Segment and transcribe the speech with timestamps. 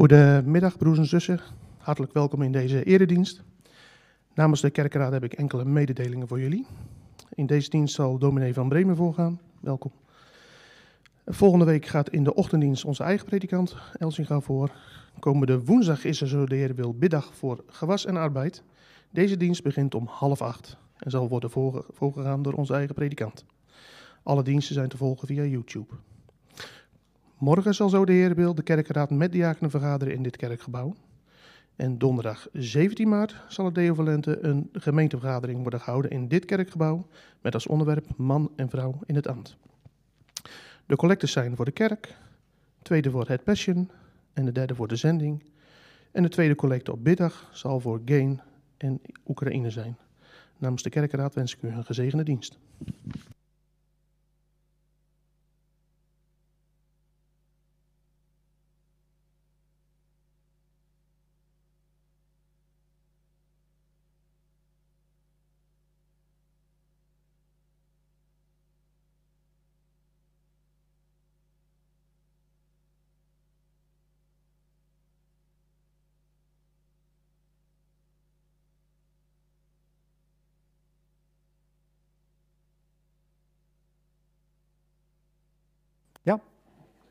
[0.00, 1.40] Goedemiddag, broers en zussen.
[1.78, 3.42] Hartelijk welkom in deze eredienst.
[4.34, 6.66] Namens de kerkraad heb ik enkele mededelingen voor jullie.
[7.34, 9.40] In deze dienst zal dominee van Bremen voorgaan.
[9.60, 9.92] Welkom.
[11.26, 14.70] Volgende week gaat in de ochtenddienst onze eigen predikant Elsinga voor.
[15.18, 18.62] Komende woensdag is er, zo de Heer wil, biddag voor gewas en arbeid.
[19.10, 21.50] Deze dienst begint om half acht en zal worden
[21.90, 23.44] voorgegaan door onze eigen predikant.
[24.22, 25.94] Alle diensten zijn te volgen via YouTube.
[27.40, 30.94] Morgen zal zo de wil de kerkraad met diakenen vergaderen in dit kerkgebouw.
[31.76, 37.06] En donderdag 17 maart zal het Deo Valente een gemeentevergadering worden gehouden in dit kerkgebouw
[37.40, 39.56] met als onderwerp man en vrouw in het ambt.
[40.86, 42.16] De collectes zijn voor de kerk,
[42.82, 43.90] tweede voor het Passion
[44.32, 45.44] en de derde voor de zending.
[46.12, 48.40] En de tweede collecte op biddag zal voor Gain
[48.76, 49.96] en Oekraïne zijn.
[50.58, 52.58] Namens de kerkraad wens ik u een gezegende dienst.
[86.22, 86.40] Ja,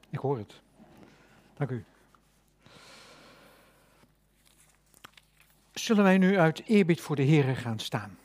[0.10, 0.62] ik hoor het.
[1.54, 1.86] Dank u.
[5.74, 8.19] Zullen wij nu uit eerbied voor de Heer gaan staan?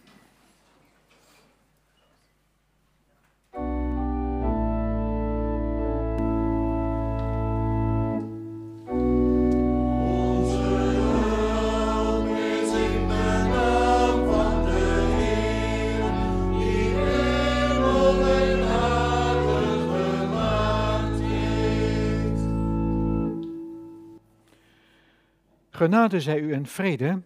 [25.84, 27.22] Genade zij u en vrede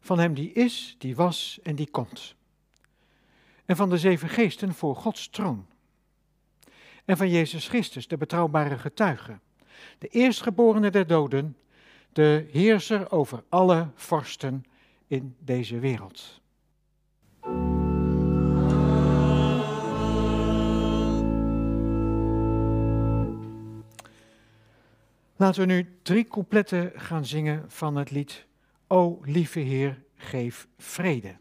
[0.00, 2.34] van hem die is, die was en die komt.
[3.64, 5.66] En van de zeven geesten voor Gods troon.
[7.04, 9.38] En van Jezus Christus, de betrouwbare getuige,
[9.98, 11.56] de eerstgeborene der doden,
[12.12, 14.64] de heerser over alle vorsten
[15.06, 16.40] in deze wereld.
[25.38, 28.46] Laten we nu drie coupletten gaan zingen van het lied
[28.86, 31.36] O lieve Heer, geef vrede.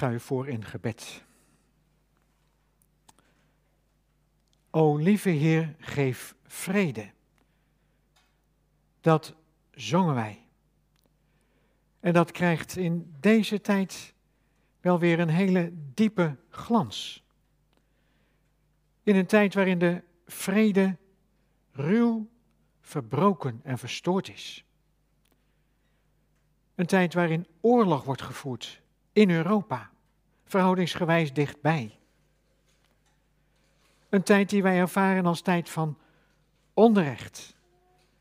[0.00, 1.24] Ga u voor in gebed.
[4.70, 7.10] O lieve Heer, geef vrede.
[9.00, 9.34] Dat
[9.70, 10.46] zongen wij.
[12.00, 14.14] En dat krijgt in deze tijd
[14.80, 17.24] wel weer een hele diepe glans.
[19.02, 20.96] In een tijd waarin de vrede
[21.72, 22.28] ruw,
[22.80, 24.64] verbroken en verstoord is.
[26.74, 28.79] Een tijd waarin oorlog wordt gevoerd
[29.12, 29.90] in Europa,
[30.44, 31.98] verhoudingsgewijs dichtbij.
[34.08, 35.98] Een tijd die wij ervaren als tijd van
[36.74, 37.56] onrecht.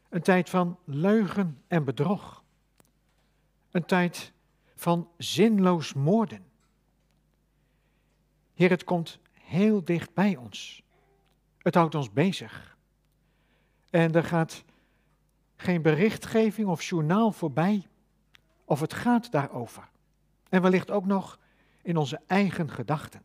[0.10, 2.44] Een tijd van leugen en bedrog.
[3.72, 4.32] Een tijd
[4.76, 6.46] van zinloos moorden.
[8.54, 10.84] Heer, het komt heel dicht bij ons.
[11.58, 12.78] Het houdt ons bezig.
[13.90, 14.64] En er gaat
[15.56, 17.88] geen berichtgeving of journaal voorbij,
[18.66, 19.89] of het gaat daarover.
[20.50, 21.40] En wellicht ook nog
[21.82, 23.24] in onze eigen gedachten.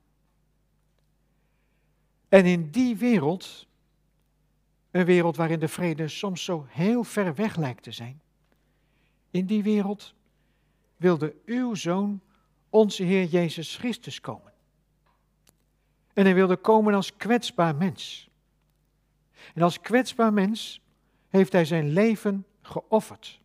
[2.29, 3.67] En in die wereld,
[4.91, 8.23] een wereld waarin de vrede soms zo heel ver weg lijkt te zijn,
[9.31, 10.15] in die wereld
[10.97, 12.21] wilde uw zoon,
[12.71, 14.53] onze Heer Jezus Christus, komen.
[16.13, 18.29] En hij wilde komen als kwetsbaar mens.
[19.55, 20.81] En als kwetsbaar mens
[21.29, 23.41] heeft hij zijn leven geofferd.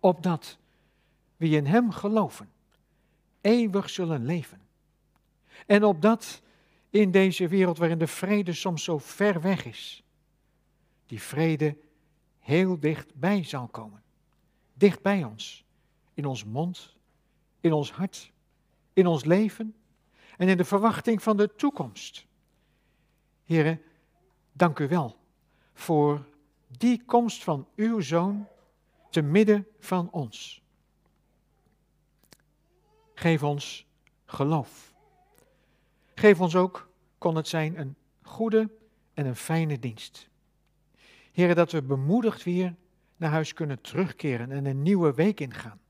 [0.00, 0.58] Opdat
[1.40, 2.50] wie in hem geloven,
[3.40, 4.60] eeuwig zullen leven.
[5.66, 6.42] En opdat
[6.90, 10.02] in deze wereld waarin de vrede soms zo ver weg is,
[11.06, 11.76] die vrede
[12.38, 14.02] heel dichtbij zal komen.
[14.74, 15.64] Dicht bij ons,
[16.14, 16.96] in ons mond,
[17.60, 18.32] in ons hart,
[18.92, 19.74] in ons leven
[20.36, 22.26] en in de verwachting van de toekomst.
[23.44, 23.82] Heren,
[24.52, 25.16] dank u wel
[25.72, 26.26] voor
[26.66, 28.46] die komst van uw zoon
[29.10, 30.59] te midden van ons.
[33.20, 33.86] Geef ons
[34.26, 34.94] geloof.
[36.14, 38.70] Geef ons ook, kon het zijn, een goede
[39.14, 40.28] en een fijne dienst.
[41.32, 42.74] Heren, dat we bemoedigd weer
[43.16, 45.80] naar huis kunnen terugkeren en een nieuwe week ingaan.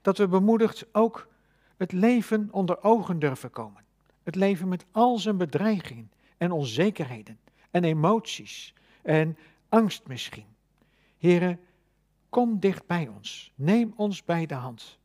[0.00, 1.28] Dat we bemoedigd ook
[1.76, 3.84] het leven onder ogen durven komen.
[4.22, 7.38] Het leven met al zijn bedreigingen en onzekerheden
[7.70, 10.56] en emoties en angst misschien.
[11.18, 11.60] Heren,
[12.28, 13.52] kom dicht bij ons.
[13.54, 14.98] Neem ons bij de hand.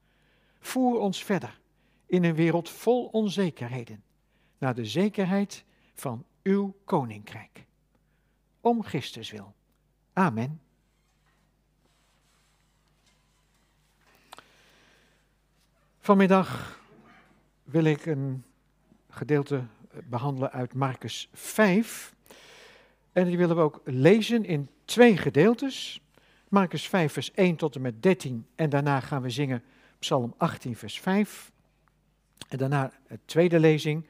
[0.59, 1.59] Voer ons verder
[2.07, 4.03] in een wereld vol onzekerheden
[4.57, 7.65] naar de zekerheid van uw koninkrijk.
[8.61, 9.53] Om Christus wil.
[10.13, 10.61] Amen.
[15.99, 16.79] Vanmiddag
[17.63, 18.43] wil ik een
[19.09, 19.63] gedeelte
[20.03, 22.15] behandelen uit Marcus 5.
[23.11, 26.01] En die willen we ook lezen in twee gedeeltes.
[26.47, 28.47] Marcus 5, vers 1 tot en met 13.
[28.55, 29.63] En daarna gaan we zingen
[29.99, 31.51] Psalm 18, vers 5.
[32.47, 34.05] En daarna de tweede lezing,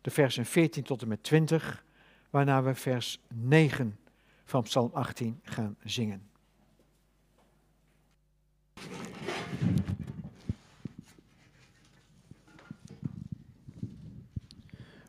[0.00, 1.84] de versen 14 tot en met 20.
[2.30, 3.98] Waarna we vers 9
[4.44, 6.22] van Psalm 18 gaan zingen.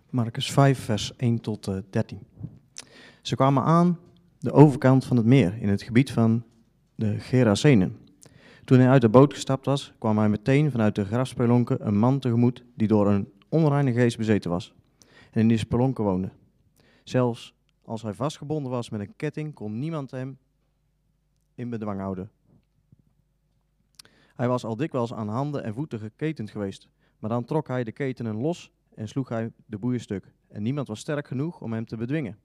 [0.09, 2.17] Marcus 5, vers 1 tot 13.
[2.17, 2.88] Eh,
[3.21, 4.00] Ze kwamen aan
[4.39, 6.43] de overkant van het meer, in het gebied van
[6.95, 8.08] de Gerasenen.
[8.69, 12.19] Toen hij uit de boot gestapt was, kwam hij meteen vanuit de grafspelonken een man
[12.19, 14.73] tegemoet die door een onreine geest bezeten was
[15.31, 16.29] en in die spelonken woonde.
[17.03, 20.38] Zelfs als hij vastgebonden was met een ketting, kon niemand hem
[21.55, 22.31] in bedwang houden.
[24.35, 26.88] Hij was al dikwijls aan handen en voeten geketend geweest,
[27.19, 30.33] maar dan trok hij de ketenen los en sloeg hij de boeien stuk.
[30.47, 32.38] En niemand was sterk genoeg om hem te bedwingen.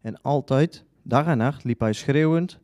[0.00, 2.58] En altijd, dag en nacht, liep hij schreeuwend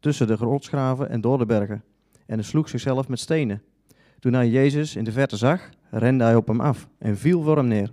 [0.00, 1.84] tussen de rotsgraven en door de bergen.
[2.30, 3.62] En sloeg zichzelf met stenen.
[4.18, 7.56] Toen hij Jezus in de verte zag, rende hij op hem af en viel voor
[7.56, 7.92] hem neer.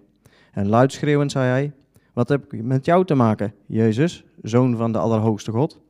[0.52, 1.74] En luid schreeuwend zei hij,
[2.14, 5.82] wat heb ik met jou te maken, Jezus, zoon van de Allerhoogste God?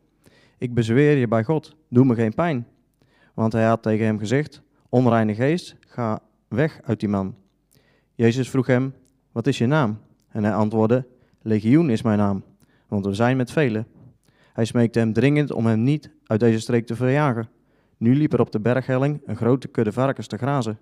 [0.57, 2.67] Ik bezweer je bij God, doe me geen pijn.
[3.33, 7.35] Want hij had tegen hem gezegd, onreine geest, ga weg uit die man.
[8.13, 8.93] Jezus vroeg hem,
[9.31, 9.99] wat is je naam?
[10.29, 11.05] En hij antwoordde,
[11.41, 12.43] Legioen is mijn naam,
[12.87, 13.87] want we zijn met velen.
[14.53, 17.55] Hij smeekte hem dringend om hem niet uit deze streek te verjagen.
[17.97, 20.79] Nu liep er op de berghelling een grote kudde varkens te grazen.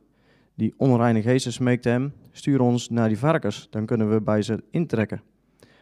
[0.53, 4.63] Die onreine geesten smeekte hem, stuur ons naar die varkens, dan kunnen we bij ze
[4.71, 5.21] intrekken.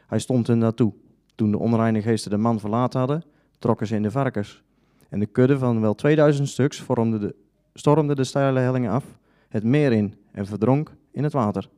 [0.07, 0.93] Hij stond hen naartoe.
[1.35, 3.23] Toen de onreine geesten de man verlaten hadden,
[3.59, 4.63] trokken ze in de varkens.
[5.09, 7.35] En de kudde van wel 2000 stuks vormde de,
[7.73, 9.05] stormde de steile hellingen af,
[9.49, 11.69] het meer in en verdronk in het water.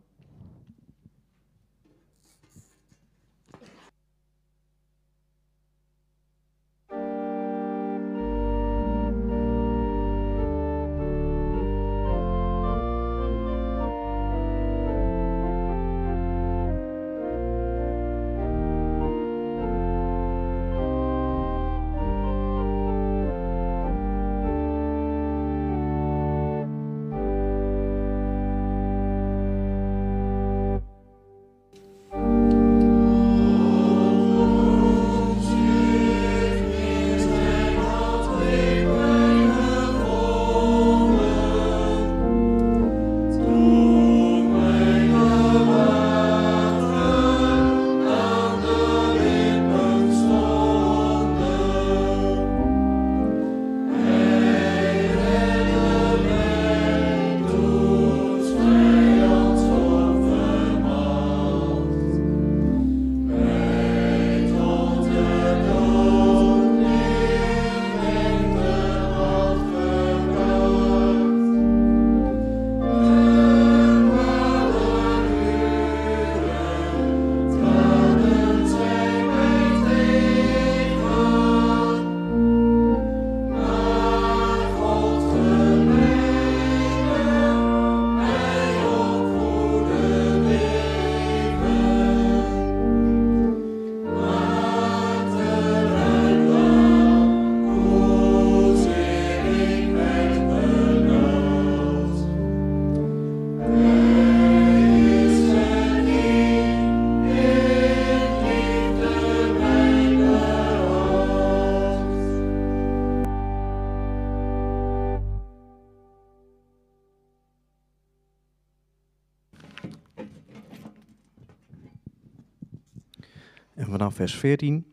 [124.26, 124.86] Vers 14.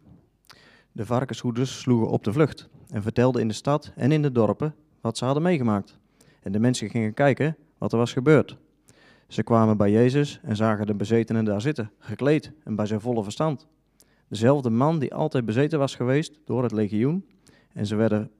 [0.93, 4.75] De varkenshoeders sloegen op de vlucht en vertelden in de stad en in de dorpen
[5.01, 5.99] wat ze hadden meegemaakt.
[6.43, 8.57] En de mensen gingen kijken wat er was gebeurd.
[9.29, 13.23] Ze kwamen bij Jezus en zagen de bezetenen daar zitten, gekleed en bij zijn volle
[13.23, 13.67] verstand.
[14.29, 17.27] Dezelfde man die altijd bezeten was geweest door het legioen
[17.73, 18.31] en ze werden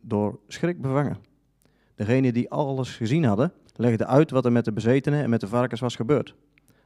[0.00, 1.16] door schrik bevangen.
[1.94, 5.48] Degene die alles gezien hadden, legde uit wat er met de bezetenen en met de
[5.48, 6.34] varkens was gebeurd.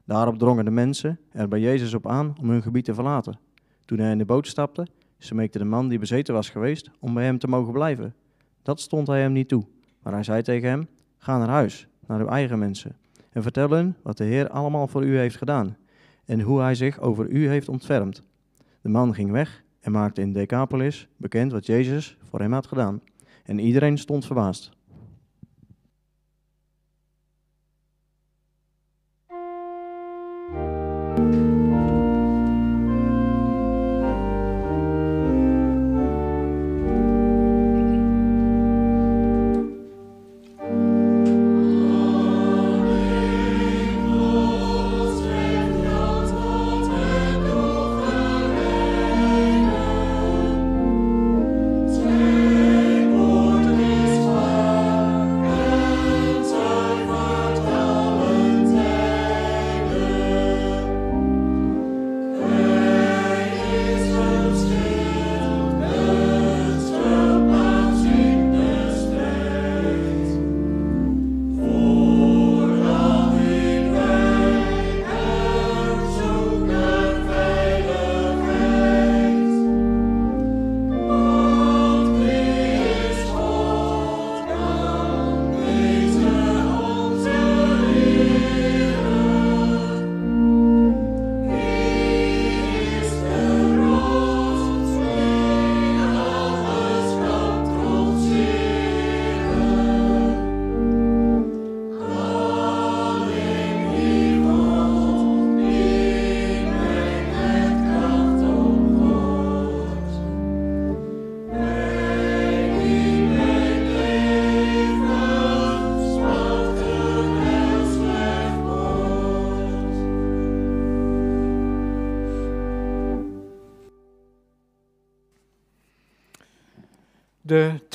[0.07, 3.39] Daarop drongen de mensen er bij Jezus op aan om hun gebied te verlaten.
[3.85, 4.87] Toen hij in de boot stapte,
[5.19, 8.15] smeekte de man die bezeten was geweest om bij hem te mogen blijven.
[8.63, 9.67] Dat stond hij hem niet toe,
[10.03, 10.89] maar hij zei tegen hem:
[11.19, 12.97] Ga naar huis, naar uw eigen mensen,
[13.31, 15.77] en vertel hun wat de Heer allemaal voor u heeft gedaan
[16.27, 18.23] en hoe hij zich over u heeft ontfermd.
[18.81, 23.01] De man ging weg en maakte in Decapolis bekend wat Jezus voor hem had gedaan.
[23.45, 24.76] En iedereen stond verbaasd.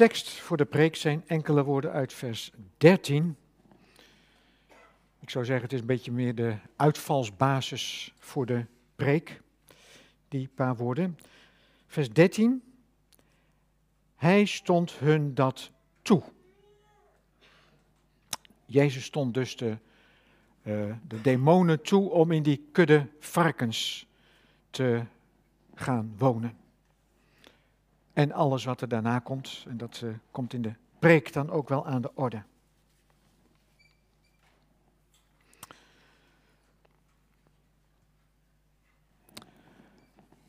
[0.01, 3.35] Tekst voor de preek zijn enkele woorden uit vers 13.
[5.19, 9.41] Ik zou zeggen, het is een beetje meer de uitvalsbasis voor de preek,
[10.27, 11.17] die paar woorden.
[11.87, 12.63] Vers 13.
[14.15, 16.23] Hij stond hun dat toe.
[18.65, 19.77] Jezus stond dus de,
[20.63, 24.07] uh, de demonen toe om in die kudde varkens
[24.69, 25.03] te
[25.73, 26.60] gaan wonen.
[28.13, 31.69] En alles wat er daarna komt, en dat uh, komt in de preek dan ook
[31.69, 32.43] wel aan de orde.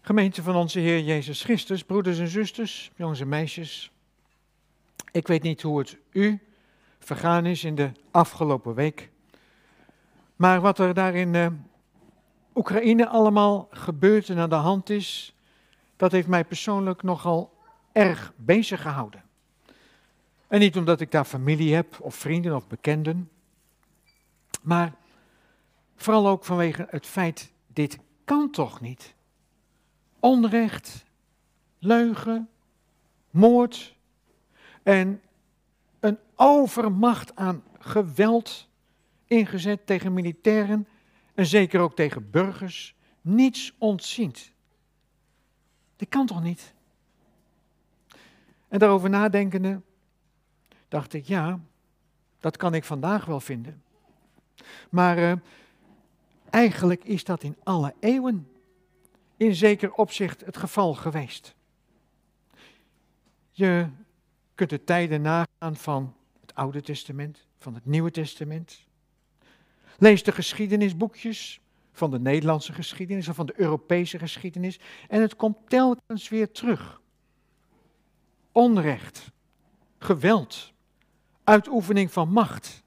[0.00, 3.92] Gemeente van onze Heer Jezus Christus, broeders en zusters, jongens en meisjes.
[5.12, 6.40] Ik weet niet hoe het u
[6.98, 9.10] vergaan is in de afgelopen week.
[10.36, 11.46] Maar wat er daar in uh,
[12.54, 15.31] Oekraïne allemaal gebeurt en aan de hand is,
[16.02, 17.58] dat heeft mij persoonlijk nogal
[17.92, 19.22] erg bezig gehouden.
[20.48, 23.30] En niet omdat ik daar familie heb, of vrienden of bekenden,
[24.62, 24.94] maar
[25.96, 29.14] vooral ook vanwege het feit, dit kan toch niet?
[30.20, 31.04] Onrecht,
[31.78, 32.48] leugen,
[33.30, 33.96] moord
[34.82, 35.22] en
[36.00, 38.68] een overmacht aan geweld
[39.26, 40.88] ingezet tegen militairen
[41.34, 44.51] en zeker ook tegen burgers, niets ontziend.
[46.02, 46.74] Dit kan toch niet?
[48.68, 49.80] En daarover nadenkende
[50.88, 51.60] dacht ik, ja,
[52.40, 53.82] dat kan ik vandaag wel vinden.
[54.90, 55.32] Maar uh,
[56.50, 58.48] eigenlijk is dat in alle eeuwen
[59.36, 61.54] in zeker opzicht het geval geweest.
[63.50, 63.88] Je
[64.54, 68.86] kunt de tijden nagaan van het Oude Testament, van het Nieuwe Testament.
[69.98, 71.60] Lees de geschiedenisboekjes
[71.92, 77.00] van de Nederlandse geschiedenis of van de Europese geschiedenis en het komt telkens weer terug
[78.52, 79.30] onrecht,
[79.98, 80.72] geweld,
[81.44, 82.82] uitoefening van macht.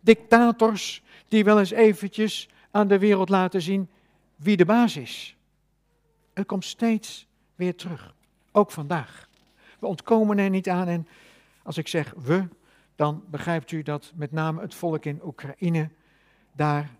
[0.00, 3.90] Dictators die wel eens eventjes aan de wereld laten zien
[4.36, 5.36] wie de baas is.
[6.34, 8.14] Het komt steeds weer terug,
[8.52, 9.28] ook vandaag.
[9.78, 11.08] We ontkomen er niet aan en
[11.62, 12.48] als ik zeg we,
[12.96, 15.90] dan begrijpt u dat met name het volk in Oekraïne
[16.52, 16.90] daar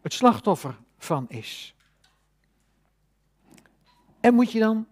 [0.00, 1.74] het slachtoffer van is.
[4.20, 4.86] En moet je dan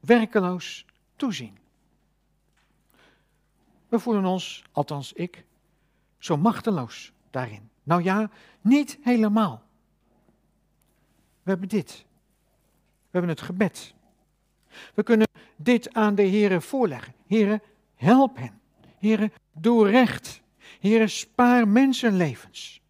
[0.00, 1.58] werkeloos toezien?
[3.88, 5.44] We voelen ons, althans ik,
[6.18, 7.70] zo machteloos daarin.
[7.82, 8.30] Nou ja,
[8.60, 9.62] niet helemaal.
[11.42, 12.04] We hebben dit.
[13.00, 13.94] We hebben het gebed.
[14.94, 17.14] We kunnen dit aan de Here voorleggen.
[17.26, 17.62] Here,
[17.94, 18.60] help hen.
[18.98, 20.42] Here, doe recht.
[20.80, 22.81] Here, spaar mensenlevens.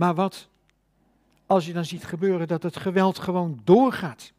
[0.00, 0.48] Maar wat
[1.46, 4.32] als je dan ziet gebeuren dat het geweld gewoon doorgaat?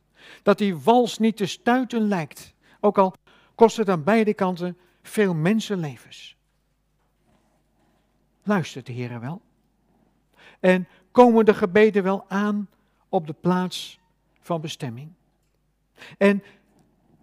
[0.43, 2.53] Dat die wals niet te stuiten lijkt.
[2.79, 3.13] Ook al
[3.55, 6.35] kost het aan beide kanten veel mensenlevens.
[8.43, 9.41] Luistert de Heer wel?
[10.59, 12.69] En komen de gebeden wel aan
[13.09, 13.99] op de plaats
[14.39, 15.11] van bestemming?
[16.17, 16.43] En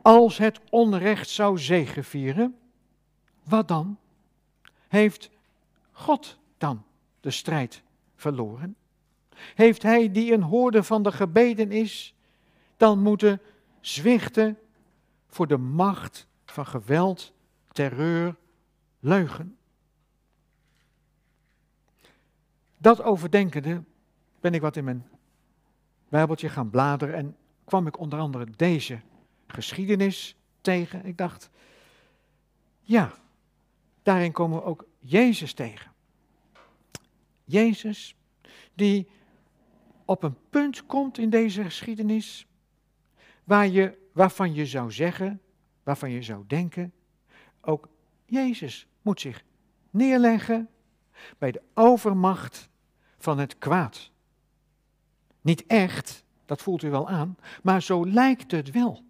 [0.03, 2.57] als het onrecht zou zegevieren,
[3.42, 3.98] wat dan?
[4.88, 5.31] Heeft
[5.92, 6.85] God dan
[7.20, 7.83] de strijd
[8.18, 8.76] verloren?
[9.54, 12.14] Heeft hij die een hoorde van de gebeden is,
[12.76, 13.40] dan moeten
[13.81, 14.59] zwichten
[15.26, 17.33] voor de macht van geweld,
[17.72, 18.37] terreur,
[19.00, 19.57] leugen?
[22.78, 23.83] Dat overdenkende
[24.40, 25.09] ben ik wat in mijn
[26.09, 29.00] Bijbeltje gaan bladeren en kwam ik onder andere deze
[29.46, 31.04] geschiedenis tegen.
[31.04, 31.50] Ik dacht,
[32.81, 33.12] ja,
[34.02, 35.92] daarin komen we ook Jezus tegen.
[37.48, 38.16] Jezus,
[38.74, 39.08] die
[40.04, 42.46] op een punt komt in deze geschiedenis,
[43.44, 45.40] waar je, waarvan je zou zeggen,
[45.82, 46.92] waarvan je zou denken,
[47.61, 47.88] ook
[48.24, 49.44] Jezus moet zich
[49.90, 50.68] neerleggen
[51.38, 52.68] bij de overmacht
[53.18, 54.11] van het kwaad.
[55.40, 59.04] Niet echt, dat voelt u wel aan, maar zo lijkt het wel.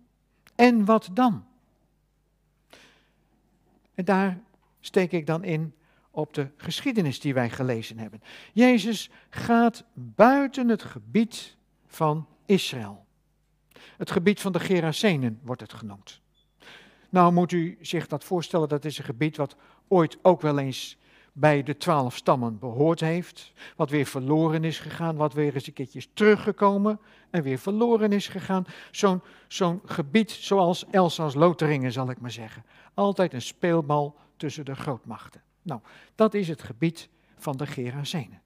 [0.54, 1.44] En wat dan?
[3.94, 4.40] En daar
[4.80, 5.74] steek ik dan in
[6.18, 8.22] op de geschiedenis die wij gelezen hebben.
[8.52, 13.04] Jezus gaat buiten het gebied van Israël.
[13.96, 16.20] Het gebied van de Gerasenen wordt het genoemd.
[17.08, 19.56] Nou moet u zich dat voorstellen, dat is een gebied wat
[19.88, 20.98] ooit ook wel eens
[21.32, 25.72] bij de twaalf stammen behoord heeft, wat weer verloren is gegaan, wat weer eens een
[25.72, 27.00] keertje is teruggekomen
[27.30, 28.64] en weer verloren is gegaan.
[28.90, 32.64] Zo'n zo'n gebied zoals Elsa's Loteringen, zal ik maar zeggen.
[32.94, 35.46] Altijd een speelbal tussen de grootmachten.
[35.62, 35.80] Nou,
[36.14, 38.42] dat is het gebied van de Gerazenen.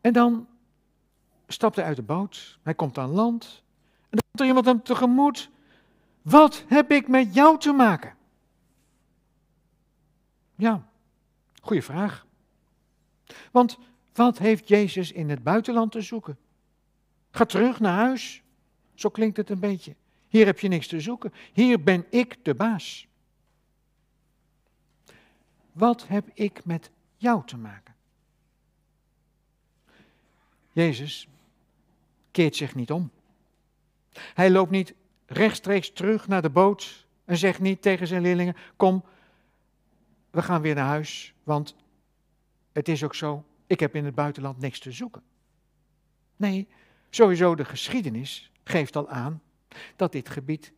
[0.00, 0.48] En dan
[1.46, 3.62] stapt hij uit de boot, hij komt aan land
[4.00, 5.50] en dan komt er iemand hem tegemoet.
[6.22, 8.16] Wat heb ik met jou te maken?
[10.54, 10.88] Ja,
[11.62, 12.26] goede vraag.
[13.50, 13.78] Want
[14.12, 16.38] wat heeft Jezus in het buitenland te zoeken?
[17.30, 18.42] Ga terug naar huis.
[18.94, 19.94] Zo klinkt het een beetje.
[20.28, 21.32] Hier heb je niks te zoeken.
[21.52, 23.08] Hier ben ik de baas.
[25.72, 27.94] Wat heb ik met jou te maken?
[30.72, 31.28] Jezus
[32.30, 33.10] keert zich niet om.
[34.12, 34.94] Hij loopt niet
[35.26, 39.04] rechtstreeks terug naar de boot en zegt niet tegen zijn leerlingen: Kom,
[40.30, 41.76] we gaan weer naar huis, want
[42.72, 45.22] het is ook zo, ik heb in het buitenland niks te zoeken.
[46.36, 46.68] Nee,
[47.10, 49.42] sowieso de geschiedenis geeft al aan
[49.96, 50.72] dat dit gebied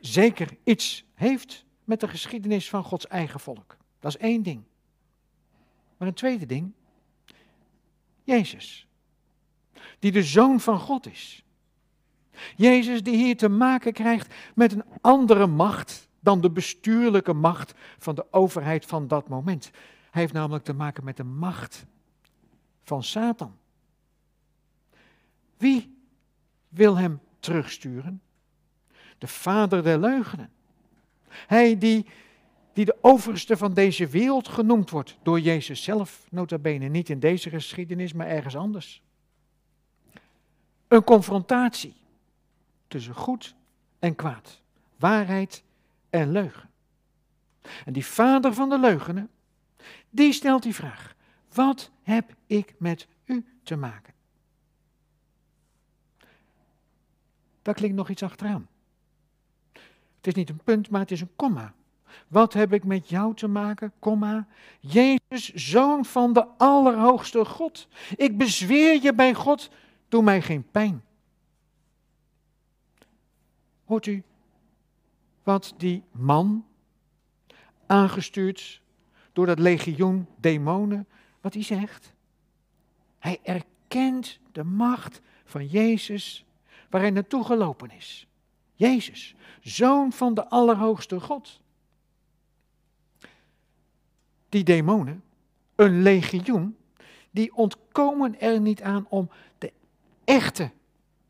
[0.00, 3.76] zeker iets heeft met de geschiedenis van Gods eigen volk.
[4.02, 4.62] Dat is één ding.
[5.96, 6.72] Maar een tweede ding,
[8.24, 8.86] Jezus,
[9.98, 11.44] die de zoon van God is.
[12.56, 18.14] Jezus die hier te maken krijgt met een andere macht dan de bestuurlijke macht van
[18.14, 19.70] de overheid van dat moment.
[20.10, 21.86] Hij heeft namelijk te maken met de macht
[22.82, 23.56] van Satan.
[25.56, 25.96] Wie
[26.68, 28.22] wil hem terugsturen?
[29.18, 30.50] De vader der leugenen.
[31.28, 32.06] Hij die,
[32.72, 37.20] die de overste van deze wereld genoemd wordt door Jezus zelf, nota bene, niet in
[37.20, 39.02] deze geschiedenis, maar ergens anders.
[40.88, 41.94] Een confrontatie
[42.88, 43.54] tussen goed
[43.98, 44.60] en kwaad,
[44.96, 45.62] waarheid
[46.10, 46.70] en leugen.
[47.84, 49.30] En die vader van de leugenen,
[50.10, 51.14] die stelt die vraag:
[51.52, 54.14] Wat heb ik met u te maken?
[57.62, 58.68] Daar klinkt nog iets achteraan.
[60.16, 61.74] Het is niet een punt, maar het is een komma.
[62.28, 63.92] Wat heb ik met jou te maken?
[64.80, 67.88] Jezus, zoon van de Allerhoogste God.
[68.16, 69.70] Ik bezweer je bij God,
[70.08, 71.02] doe mij geen pijn.
[73.84, 74.22] Hoort u
[75.42, 76.66] wat die man,
[77.86, 78.80] aangestuurd
[79.32, 81.08] door dat legioen demonen,
[81.40, 82.14] wat hij zegt?
[83.18, 86.44] Hij erkent de macht van Jezus
[86.90, 88.26] waar hij naartoe gelopen is.
[88.74, 91.60] Jezus, zoon van de Allerhoogste God.
[94.52, 95.22] Die demonen,
[95.74, 96.76] een legioen,
[97.30, 99.72] die ontkomen er niet aan om de
[100.24, 100.70] echte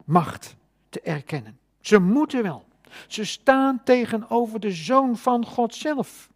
[0.05, 0.57] macht
[0.89, 1.59] te erkennen.
[1.81, 2.65] Ze moeten wel.
[3.07, 6.31] Ze staan tegenover de Zoon van God zelf.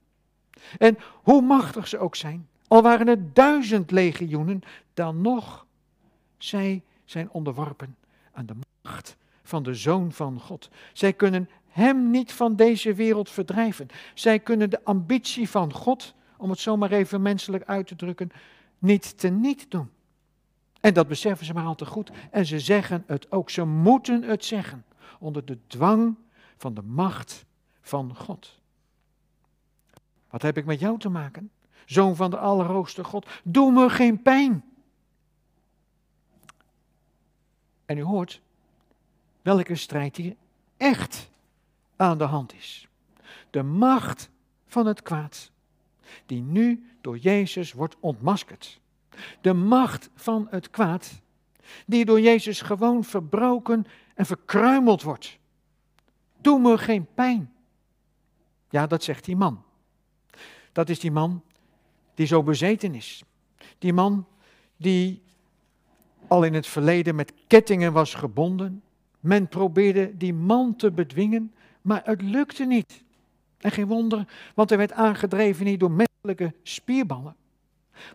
[0.79, 4.61] En hoe machtig ze ook zijn, al waren het duizend legioenen,
[4.95, 5.67] dan nog,
[6.39, 7.97] zij zijn onderworpen
[8.33, 10.71] aan de macht van de Zoon van God.
[10.93, 13.89] Zij kunnen Hem niet van deze wereld verdrijven.
[14.15, 18.31] Zij kunnen de ambitie van God, om het zomaar even menselijk uit te drukken,
[18.79, 19.91] niet teniet doen.
[20.81, 22.11] En dat beseffen ze maar al te goed.
[22.31, 23.51] En ze zeggen het ook.
[23.51, 24.85] Ze moeten het zeggen.
[25.19, 26.17] Onder de dwang
[26.57, 27.45] van de macht
[27.81, 28.61] van God.
[30.31, 31.51] Wat heb ik met jou te maken?
[31.87, 33.27] Zoon van de Allerhoogste God.
[33.45, 34.65] Doe me geen pijn.
[37.85, 38.41] En u hoort
[39.43, 40.37] welke strijd hier
[40.77, 41.31] echt
[41.97, 42.89] aan de hand is.
[43.51, 44.31] De macht
[44.67, 45.51] van het kwaad,
[46.27, 48.81] die nu door Jezus wordt ontmaskerd.
[49.41, 51.21] De macht van het kwaad,
[51.87, 55.39] die door Jezus gewoon verbroken en verkruimeld wordt.
[56.41, 57.53] Doe me geen pijn.
[58.71, 59.63] Ja, dat zegt die man.
[60.73, 61.43] Dat is die man
[62.15, 63.25] die zo bezeten is.
[63.79, 64.27] Die man
[64.77, 65.23] die
[66.27, 68.83] al in het verleden met kettingen was gebonden.
[69.21, 73.05] Men probeerde die man te bedwingen, maar het lukte niet.
[73.59, 77.37] En geen wonder, want hij werd aangedreven niet door menselijke spierballen,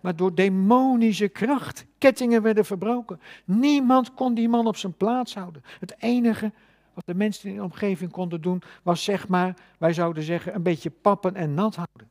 [0.02, 1.86] maar door demonische kracht.
[1.98, 3.20] Kettingen werden verbroken.
[3.46, 5.64] Niemand kon die man op zijn plaats houden.
[5.80, 6.52] Het enige
[6.94, 10.64] wat de mensen in de omgeving konden doen, was zeg maar, wij zouden zeggen, een
[10.64, 12.10] beetje pappen en nat houden.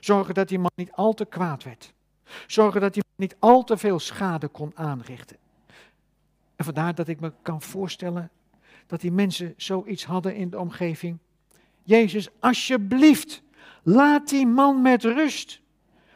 [0.00, 1.92] Zorgen dat die man niet al te kwaad werd.
[2.46, 5.36] Zorgen dat hij niet al te veel schade kon aanrichten.
[6.56, 8.30] En vandaar dat ik me kan voorstellen
[8.86, 11.18] dat die mensen zoiets hadden in de omgeving.
[11.82, 13.42] Jezus, alsjeblieft,
[13.82, 15.60] laat die man met rust.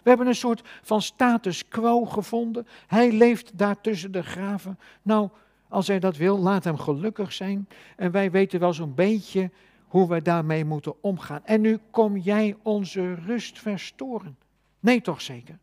[0.03, 2.67] We hebben een soort van status quo gevonden.
[2.87, 4.79] Hij leeft daar tussen de graven.
[5.03, 5.29] Nou,
[5.69, 7.69] als hij dat wil, laat hem gelukkig zijn.
[7.97, 9.51] En wij weten wel zo'n beetje
[9.87, 11.45] hoe we daarmee moeten omgaan.
[11.45, 14.37] En nu kom jij onze rust verstoren.
[14.81, 15.59] Nee, toch zeker?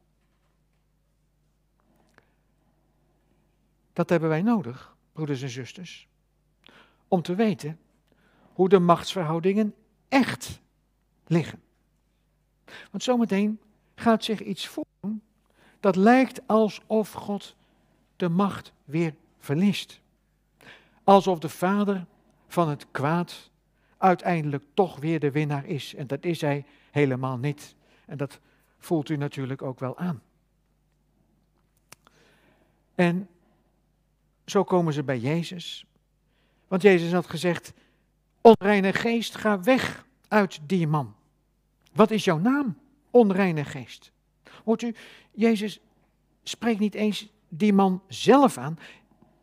[3.94, 6.08] Dat hebben wij nodig, broeders en zusters,
[7.08, 7.80] om te weten
[8.54, 9.74] hoe de machtsverhoudingen
[10.14, 10.62] echt
[11.28, 11.62] liggen.
[12.92, 13.60] Want zometeen
[13.96, 15.22] gaat zich iets voordoen
[15.84, 17.56] dat lijkt alsof God
[18.16, 20.00] de macht weer verliest.
[21.04, 22.06] Alsof de vader
[22.48, 23.50] van het kwaad
[23.98, 25.96] uiteindelijk toch weer de winnaar is.
[25.96, 27.76] En dat is hij helemaal niet.
[28.06, 28.40] En dat
[28.78, 30.22] voelt u natuurlijk ook wel aan.
[32.96, 33.30] En
[34.46, 35.86] zo komen ze bij Jezus.
[36.68, 37.74] Want Jezus had gezegd:
[38.44, 41.16] Onreine geest, ga weg uit die man.
[41.94, 42.78] Wat is jouw naam?
[43.12, 44.12] Onreine geest.
[44.64, 44.96] Hoort u,
[45.32, 45.80] Jezus
[46.44, 48.78] spreekt niet eens die man zelf aan.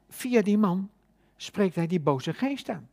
[0.08, 0.90] Via die man
[1.36, 2.88] spreekt hij die boze geest aan.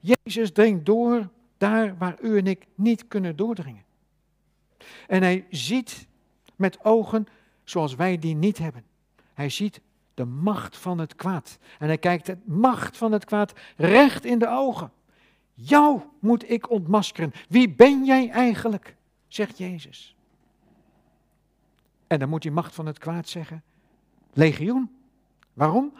[0.00, 3.84] Jezus dringt door daar waar u en ik niet kunnen doordringen.
[5.06, 6.06] En hij ziet
[6.56, 7.26] met ogen
[7.64, 8.84] zoals wij die niet hebben.
[9.32, 9.80] Hij ziet
[10.14, 11.58] de macht van het kwaad.
[11.78, 14.92] En hij kijkt de macht van het kwaad recht in de ogen.
[15.54, 17.32] Jou moet ik ontmaskeren.
[17.48, 18.96] Wie ben jij eigenlijk?
[19.28, 20.16] Zegt Jezus.
[22.06, 23.62] En dan moet die macht van het kwaad zeggen:
[24.32, 24.90] Legioen.
[25.52, 25.92] Waarom?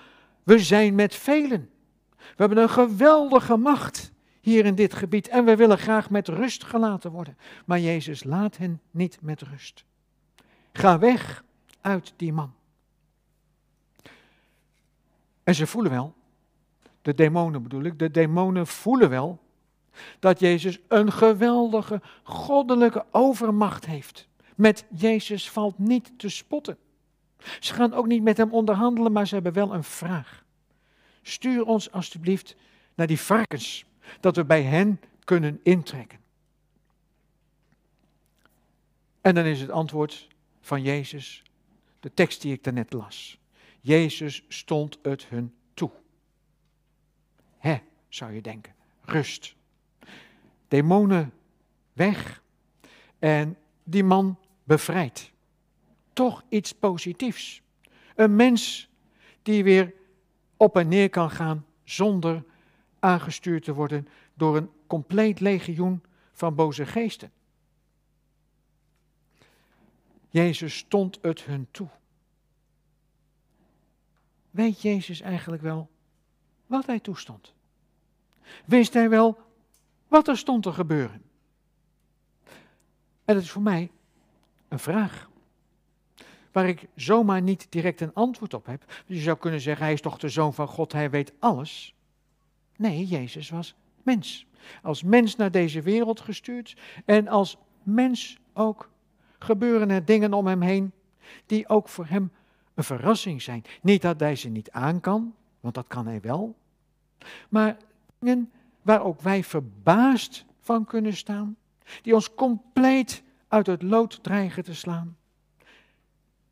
[0.43, 1.71] We zijn met velen.
[2.17, 6.65] We hebben een geweldige macht hier in dit gebied en we willen graag met rust
[6.65, 7.39] gelaten worden.
[7.65, 9.85] Maar Jezus laat hen niet met rust.
[10.73, 11.45] Ga weg
[11.81, 12.53] uit die man.
[15.43, 16.15] En ze voelen wel,
[17.03, 19.44] de demonen bedoel ik, de demonen voelen wel
[20.19, 24.29] dat Jezus een geweldige goddelijke overmacht heeft.
[24.57, 26.79] Met Jezus valt niet te spotten.
[27.61, 30.45] Ze gaan ook niet met hem onderhandelen, maar ze hebben wel een vraag.
[31.23, 32.57] Stuur ons alstublieft
[32.95, 33.85] naar die varkens,
[34.21, 36.19] dat we bij hen kunnen intrekken.
[39.21, 40.29] En dan is het antwoord
[40.61, 41.43] van Jezus,
[42.01, 43.39] de tekst die ik daarnet las.
[43.81, 45.91] Jezus stond het hun toe.
[47.59, 47.79] Hè,
[48.09, 49.55] zou je denken, rust.
[50.75, 51.33] Demonen
[51.93, 52.43] weg
[53.19, 55.33] en die man bevrijd.
[56.13, 57.63] Toch iets positiefs.
[58.15, 58.89] Een mens
[59.43, 59.95] die weer
[60.57, 62.45] op en neer kan gaan zonder
[62.99, 67.33] aangestuurd te worden door een compleet legioen van boze geesten.
[70.29, 71.89] Jezus stond het hun toe.
[74.51, 75.89] Weet Jezus eigenlijk wel
[76.67, 77.55] wat hij toestond?
[78.65, 79.53] Wist hij wel
[80.15, 81.23] wat er stond te gebeuren?
[83.25, 83.91] En dat is voor mij
[84.69, 85.29] een vraag.
[86.53, 89.03] waar ik zomaar niet direct een antwoord op heb.
[89.07, 91.95] Je zou kunnen zeggen, hij is toch de zoon van God, hij weet alles.
[92.77, 94.47] Nee, Jezus was mens.
[94.83, 98.91] Als mens naar deze wereld gestuurd en als mens ook
[99.39, 100.93] gebeuren er dingen om hem heen
[101.47, 102.33] die ook voor hem
[102.75, 103.65] een verrassing zijn.
[103.83, 106.57] Niet dat hij ze niet aan kan, want dat kan hij wel.
[107.49, 107.77] Maar
[108.19, 108.53] dingen
[108.85, 111.57] waar ook wij verbaasd van kunnen staan,
[112.03, 115.17] die ons compleet uit het lood dreigen te slaan.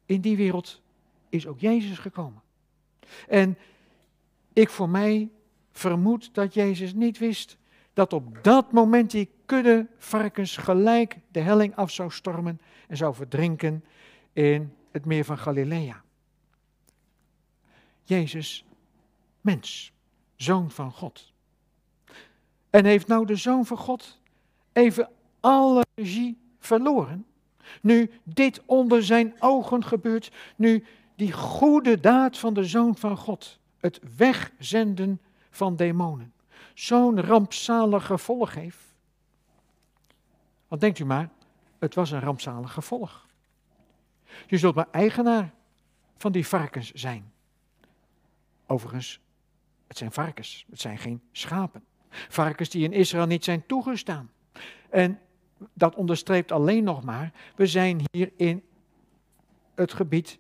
[0.07, 0.83] In die wereld
[1.29, 2.43] is ook Jezus gekomen.
[3.29, 3.59] En
[4.53, 5.31] ik voor mij
[5.73, 7.57] vermoed dat Jezus niet wist
[7.93, 13.15] dat op dat moment die kudde varkens gelijk de helling af zou stormen en zou
[13.15, 13.85] verdrinken
[14.33, 16.03] in het meer van Galilea.
[18.05, 18.65] Jezus,
[19.41, 19.93] mens,
[20.37, 21.32] zoon van God.
[22.73, 24.19] En heeft nou de zoon van God
[24.73, 25.09] even
[25.41, 27.27] alle regie verloren?
[27.81, 33.59] Nu dit onder zijn ogen gebeurt, nu die goede daad van de zoon van God,
[33.79, 35.21] het wegzenden
[35.51, 36.33] van demonen,
[36.75, 38.95] zo'n rampzalig gevolg heeft.
[40.69, 41.29] Want denkt u maar,
[41.79, 43.27] het was een rampzalig gevolg.
[44.47, 45.53] Je zult maar eigenaar
[46.17, 47.33] van die varkens zijn.
[48.67, 49.21] Overigens,
[49.87, 51.85] het zijn varkens, het zijn geen schapen.
[52.29, 54.31] Varkens die in Israël niet zijn toegestaan.
[54.91, 55.21] En
[55.73, 58.63] dat onderstreept alleen nog maar, we zijn hier in
[59.75, 60.39] het gebied,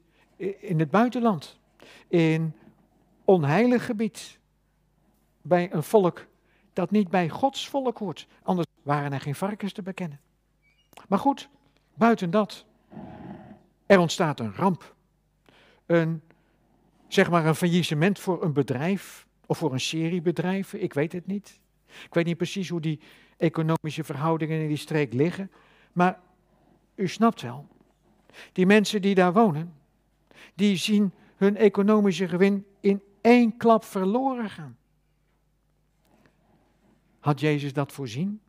[0.61, 1.59] in het buitenland.
[2.09, 2.55] In
[3.25, 4.39] onheilig gebied.
[5.43, 6.27] Bij een volk
[6.73, 8.27] dat niet bij Gods volk hoort.
[8.43, 10.21] Anders waren er geen varkens te bekennen.
[11.09, 11.49] Maar goed,
[11.95, 12.67] buiten dat.
[13.87, 14.95] Er ontstaat een ramp.
[15.87, 16.23] Een,
[17.09, 21.27] zeg maar een faillissement voor een bedrijf of voor een serie bedrijven, ik weet het
[21.27, 21.61] niet.
[22.05, 23.01] Ik weet niet precies hoe die
[23.37, 25.51] economische verhoudingen in die streek liggen,
[25.93, 26.21] maar
[26.95, 27.69] u snapt wel.
[28.53, 29.75] Die mensen die daar wonen,
[30.55, 34.77] die zien hun economische gewin in één klap verloren gaan.
[37.19, 38.41] Had Jezus dat voorzien?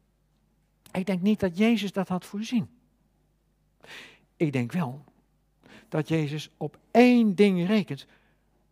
[0.91, 2.69] Ik denk niet dat Jezus dat had voorzien.
[4.37, 5.03] Ik denk wel
[5.89, 8.05] dat Jezus op één ding rekent.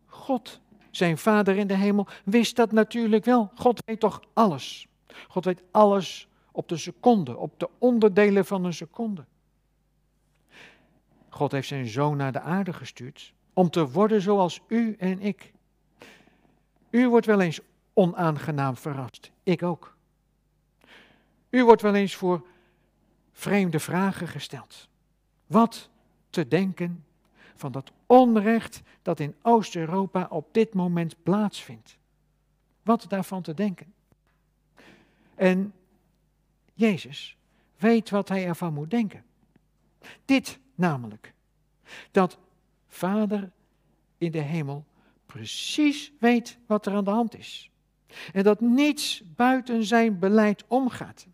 [0.06, 0.60] God,
[0.92, 3.50] zijn Vader in de hemel, wist dat natuurlijk wel.
[3.54, 4.86] God weet toch alles.
[5.28, 9.24] God weet alles op de seconde, op de onderdelen van een seconde.
[11.28, 15.52] God heeft zijn zoon naar de aarde gestuurd om te worden zoals u en ik.
[16.90, 17.60] U wordt wel eens
[17.92, 19.96] onaangenaam verrast, ik ook.
[21.50, 22.46] U wordt wel eens voor
[23.32, 24.88] vreemde vragen gesteld.
[25.46, 25.90] Wat
[26.30, 27.04] te denken
[27.62, 31.96] van dat onrecht dat in Oost-Europa op dit moment plaatsvindt.
[32.82, 33.94] Wat daarvan te denken.
[35.34, 35.72] En
[36.74, 37.36] Jezus
[37.76, 39.24] weet wat hij ervan moet denken.
[40.24, 41.34] Dit namelijk,
[42.10, 42.38] dat
[42.88, 43.50] Vader
[44.18, 44.84] in de hemel
[45.26, 47.70] precies weet wat er aan de hand is.
[48.32, 51.26] En dat niets buiten zijn beleid omgaat.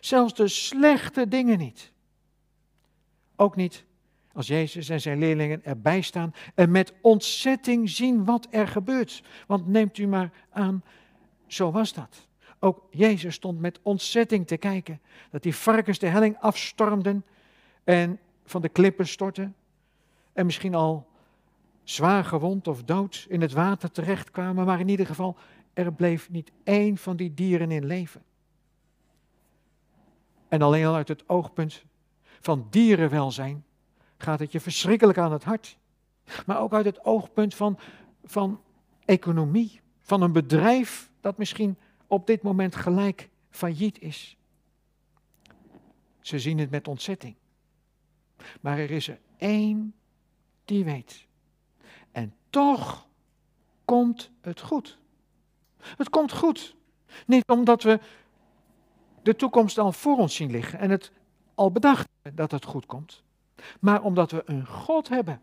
[0.00, 1.92] Zelfs de slechte dingen niet.
[3.36, 3.84] Ook niet
[4.34, 9.22] als Jezus en zijn leerlingen erbij staan en met ontzetting zien wat er gebeurt.
[9.46, 10.82] Want neemt u maar aan,
[11.46, 12.28] zo was dat.
[12.58, 17.24] Ook Jezus stond met ontzetting te kijken dat die varkens de helling afstormden
[17.84, 19.54] en van de klippen stortten.
[20.32, 21.06] En misschien al
[21.82, 25.36] zwaar gewond of dood in het water terechtkwamen, maar in ieder geval,
[25.72, 28.22] er bleef niet één van die dieren in leven.
[30.48, 31.84] En alleen al uit het oogpunt
[32.40, 33.64] van dierenwelzijn
[34.22, 35.78] gaat het je verschrikkelijk aan het hart.
[36.46, 37.78] Maar ook uit het oogpunt van,
[38.24, 38.60] van
[39.04, 44.36] economie, van een bedrijf dat misschien op dit moment gelijk failliet is.
[46.20, 47.34] Ze zien het met ontzetting.
[48.60, 49.94] Maar er is er één
[50.64, 51.26] die weet.
[52.12, 53.06] En toch
[53.84, 54.98] komt het goed.
[55.78, 56.76] Het komt goed.
[57.26, 58.00] Niet omdat we
[59.22, 61.12] de toekomst al voor ons zien liggen en het
[61.54, 63.22] al bedacht dat het goed komt,
[63.80, 65.40] maar omdat we een God hebben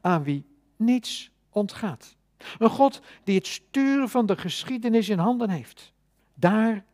[0.00, 0.44] aan wie
[0.76, 2.16] niets ontgaat.
[2.58, 5.92] Een God die het sturen van de geschiedenis in handen heeft.
[6.34, 6.84] Daar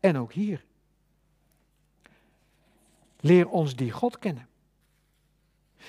[0.00, 0.64] en ook hier.
[3.20, 4.48] Leer ons die God kennen.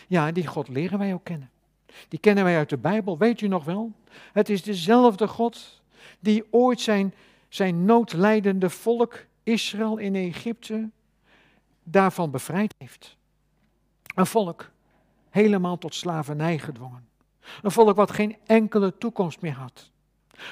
[0.08, 1.50] Ja, die God leren wij ook kennen.
[2.08, 3.92] Die kennen wij uit de Bijbel, weet u nog wel?
[4.34, 5.82] Het is dezelfde God
[6.20, 7.14] die ooit zijn,
[7.50, 10.90] zijn noodlijdende volk Israël in Egypte
[11.84, 13.18] daarvan bevrijd heeft.
[14.16, 14.70] Een volk
[15.30, 17.08] helemaal tot slavernij gedwongen.
[17.62, 19.92] Een volk wat geen enkele toekomst meer had.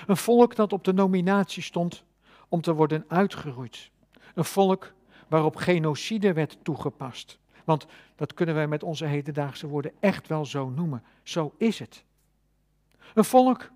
[0.07, 2.03] Een volk dat op de nominatie stond
[2.49, 3.91] om te worden uitgeroeid.
[4.33, 4.93] Een volk
[5.27, 7.39] waarop genocide werd toegepast.
[7.63, 7.85] Want
[8.15, 11.03] dat kunnen wij met onze hedendaagse woorden echt wel zo noemen.
[11.23, 12.03] Zo is het.
[13.13, 13.71] Een volk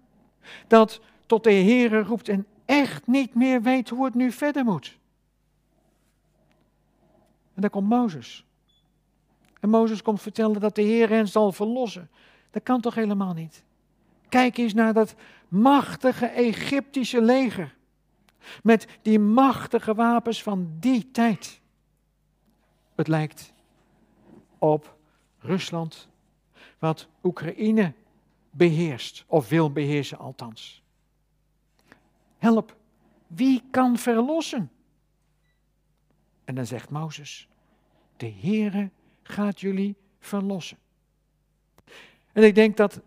[0.68, 4.98] dat tot de Heere roept en echt niet meer weet hoe het nu verder moet.
[7.54, 8.46] En dan komt Mozes.
[9.64, 12.10] En Mozes komt vertellen dat de Heer hen zal verlossen.
[12.52, 13.64] Dat kan toch helemaal niet?
[14.30, 15.16] Kijk eens naar dat
[15.48, 17.76] machtige Egyptische leger.
[18.64, 21.62] Met die machtige wapens van die tijd.
[22.96, 23.54] Het lijkt
[24.58, 24.98] op
[25.40, 26.08] Rusland,
[26.80, 27.94] wat Oekraïne
[28.52, 30.84] beheerst, of wil beheersen althans.
[32.38, 32.76] Help,
[33.28, 34.72] wie kan verlossen?
[36.44, 37.48] En dan zegt Mozes,
[38.18, 38.90] de Heere
[39.24, 40.78] gaat jullie verlossen.
[42.32, 43.02] En ik denk dat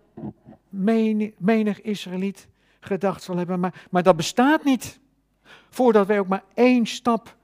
[1.38, 2.48] menig Israëliet
[2.80, 5.00] gedacht zal hebben, maar, maar dat bestaat niet.
[5.68, 7.36] Voordat wij ook maar één stap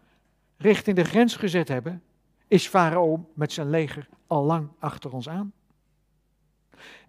[0.57, 2.03] richting de grens gezet hebben,
[2.49, 5.53] is Farao met zijn leger al lang achter ons aan.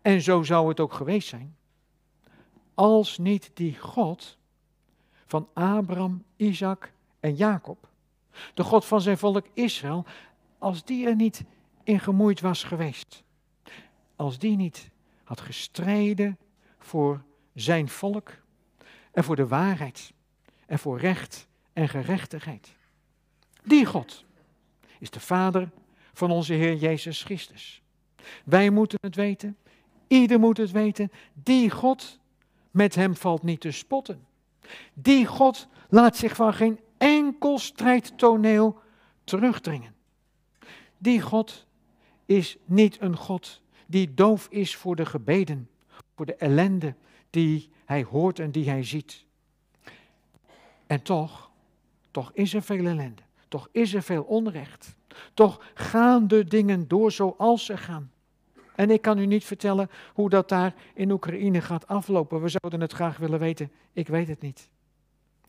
[0.01, 1.55] En zo zou het ook geweest zijn,
[2.73, 4.37] als niet die God
[5.25, 7.87] van Abraham, Isaac en Jacob,
[8.53, 10.05] de God van zijn volk Israël,
[10.63, 11.43] als die er niet
[11.83, 13.23] in gemoeid was geweest,
[14.15, 14.89] als die niet
[15.23, 16.37] had gestreden
[16.79, 18.31] voor zijn volk
[19.11, 20.13] en voor de waarheid
[20.65, 22.75] en voor recht en gerechtigheid.
[23.63, 24.25] Die God
[24.99, 25.69] is de Vader
[26.13, 27.81] van onze Heer Jezus Christus.
[28.45, 29.57] Wij moeten het weten,
[30.07, 32.19] ieder moet het weten, die God,
[32.71, 34.25] met hem valt niet te spotten.
[34.93, 38.79] Die God laat zich van geen enkel strijdtoneel
[39.23, 39.93] terugdringen.
[41.03, 41.65] Die God
[42.25, 45.69] is niet een God die doof is voor de gebeden,
[46.15, 46.95] voor de ellende
[47.29, 49.25] die hij hoort en die hij ziet.
[50.87, 51.51] En toch,
[52.11, 54.95] toch is er veel ellende, toch is er veel onrecht,
[55.33, 58.11] toch gaan de dingen door zoals ze gaan.
[58.75, 62.41] En ik kan u niet vertellen hoe dat daar in Oekraïne gaat aflopen.
[62.41, 63.71] We zouden het graag willen weten.
[63.93, 64.69] Ik weet het niet.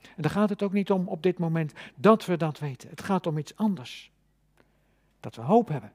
[0.01, 2.89] En daar gaat het ook niet om op dit moment dat we dat weten.
[2.89, 4.13] Het gaat om iets anders.
[5.25, 5.93] Dat we hoop hebben.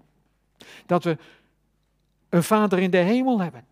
[0.85, 1.17] Dat we
[2.29, 3.65] een vader in de hemel hebben.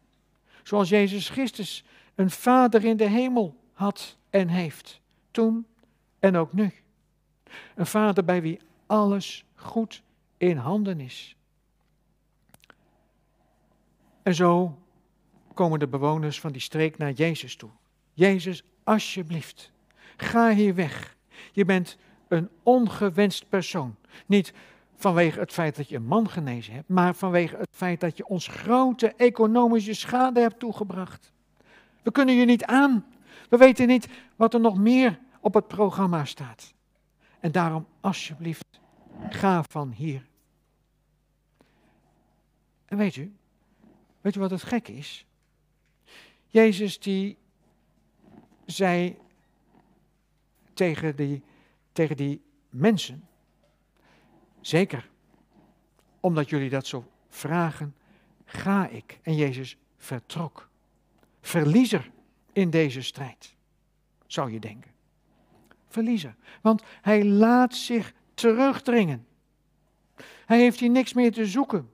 [0.64, 1.84] Zoals Jezus Christus
[2.16, 5.02] een vader in de hemel had en heeft.
[5.32, 5.66] Toen
[6.20, 6.74] en ook nu.
[7.76, 10.04] Een vader bij wie alles goed
[10.38, 11.36] in handen is.
[14.24, 14.78] En zo
[15.54, 17.70] komen de bewoners van die streek naar Jezus toe.
[18.14, 19.72] Jezus, alsjeblieft,
[20.18, 21.16] ga hier weg.
[21.52, 21.98] Je bent
[22.28, 23.96] een ongewenst persoon.
[24.26, 24.54] Niet
[24.98, 28.28] vanwege het feit dat je een man genezen hebt, maar vanwege het feit dat je
[28.28, 31.32] ons grote economische schade hebt toegebracht.
[32.04, 33.06] We kunnen je niet aan.
[33.50, 36.74] We weten niet wat er nog meer op het programma staat.
[37.40, 38.80] En daarom, alsjeblieft,
[39.30, 40.28] ga van hier.
[42.86, 43.36] En weet u,
[44.22, 45.26] weet u wat het gek is?
[46.48, 47.38] Jezus die
[48.66, 49.18] zei
[50.74, 51.44] tegen die,
[51.92, 53.28] tegen die mensen,
[54.68, 55.10] Zeker,
[56.20, 57.96] omdat jullie dat zo vragen,
[58.46, 59.20] ga ik.
[59.22, 60.70] En Jezus vertrok.
[61.42, 62.12] Verliezer
[62.54, 63.56] in deze strijd,
[64.26, 64.92] zou je denken.
[65.88, 69.28] Verliezer, want hij laat zich terugdringen.
[70.46, 71.90] Hij heeft hier niks meer te zoeken,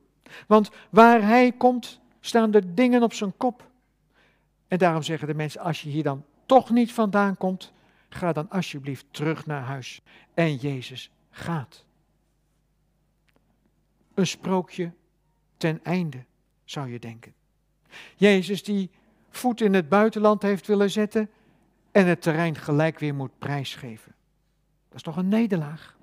[0.47, 3.69] want waar hij komt, staan de dingen op zijn kop.
[4.67, 7.73] En daarom zeggen de mensen, als je hier dan toch niet vandaan komt,
[8.09, 10.01] ga dan alsjeblieft terug naar huis.
[10.33, 11.85] En Jezus gaat
[14.13, 14.91] een sprookje
[15.57, 16.25] ten einde,
[16.63, 17.33] zou je denken.
[18.15, 18.89] Jezus die
[19.29, 21.29] voet in het buitenland heeft willen zetten
[21.91, 24.15] en het terrein gelijk weer moet prijsgeven.
[24.87, 25.97] Dat is toch een nederlaag.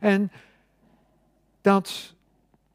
[0.00, 0.32] En
[1.60, 2.14] dat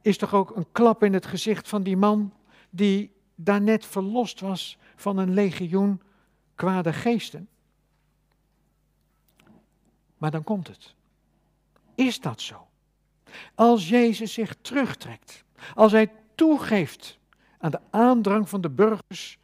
[0.01, 2.33] is toch ook een klap in het gezicht van die man
[2.69, 6.01] die daarnet verlost was van een legioen
[6.55, 7.49] kwade geesten.
[10.17, 10.95] Maar dan komt het.
[11.95, 12.67] Is dat zo?
[13.55, 15.43] Als Jezus zich terugtrekt,
[15.75, 17.19] als hij toegeeft
[17.57, 19.37] aan de aandrang van de burgers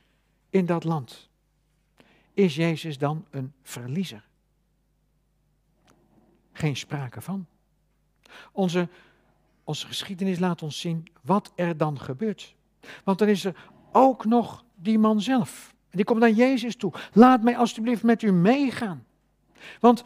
[0.49, 1.29] in dat land,
[2.33, 4.23] is Jezus dan een verliezer?
[6.51, 7.45] Geen sprake van.
[8.51, 8.89] Onze,
[9.63, 12.55] onze geschiedenis laat ons zien wat er dan gebeurt.
[13.03, 13.55] Want dan is er
[13.91, 15.75] ook nog die man zelf.
[15.91, 16.93] Die komt naar Jezus toe.
[17.13, 19.05] Laat mij alstublieft met u meegaan.
[19.79, 20.03] Want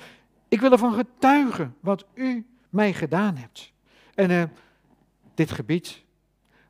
[0.48, 3.72] ik wil ervan getuigen wat u mij gedaan hebt.
[4.16, 4.44] En uh,
[5.34, 6.04] dit gebied,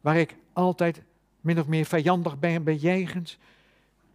[0.02, 1.02] waar ik altijd
[1.42, 3.38] min of meer vijandig ben bejegend,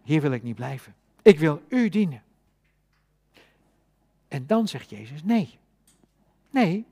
[0.02, 0.94] hier wil ik niet blijven.
[1.22, 2.22] Ik wil u dienen.
[4.28, 5.58] En dan zegt Jezus, nee,
[6.50, 6.86] nee,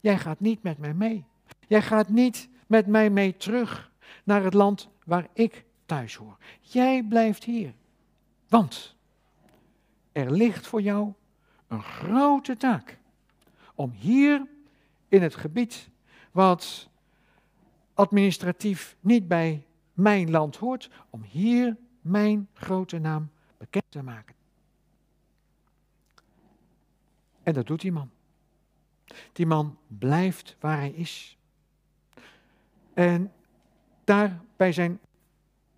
[0.00, 1.24] jij gaat niet met mij mee.
[1.66, 3.90] Jij gaat niet met mij mee terug
[4.24, 6.36] naar het land waar ik thuis hoor.
[6.60, 7.74] Jij blijft hier.
[8.48, 8.96] Want
[10.12, 11.12] er ligt voor jou
[11.68, 12.98] een grote taak
[13.76, 14.46] om hier
[15.08, 15.88] in het gebied
[16.30, 16.88] wat
[17.94, 24.34] administratief niet bij mijn land hoort, om hier mijn grote naam bekend te maken.
[27.42, 28.10] En dat doet die man.
[29.32, 31.38] Die man blijft waar hij is.
[32.94, 33.32] En
[34.04, 34.98] daar bij zijn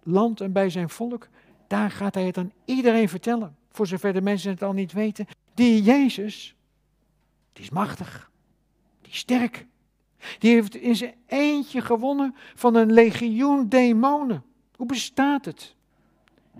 [0.02, 1.28] land en bij zijn volk,
[1.66, 3.56] daar gaat hij het aan iedereen vertellen.
[3.70, 5.26] Voor zover de mensen het al niet weten.
[5.54, 6.54] Die Jezus,
[7.58, 8.30] die is machtig.
[9.02, 9.66] Die is sterk.
[10.38, 14.44] Die heeft in zijn eentje gewonnen van een legioen demonen.
[14.76, 15.74] Hoe bestaat het?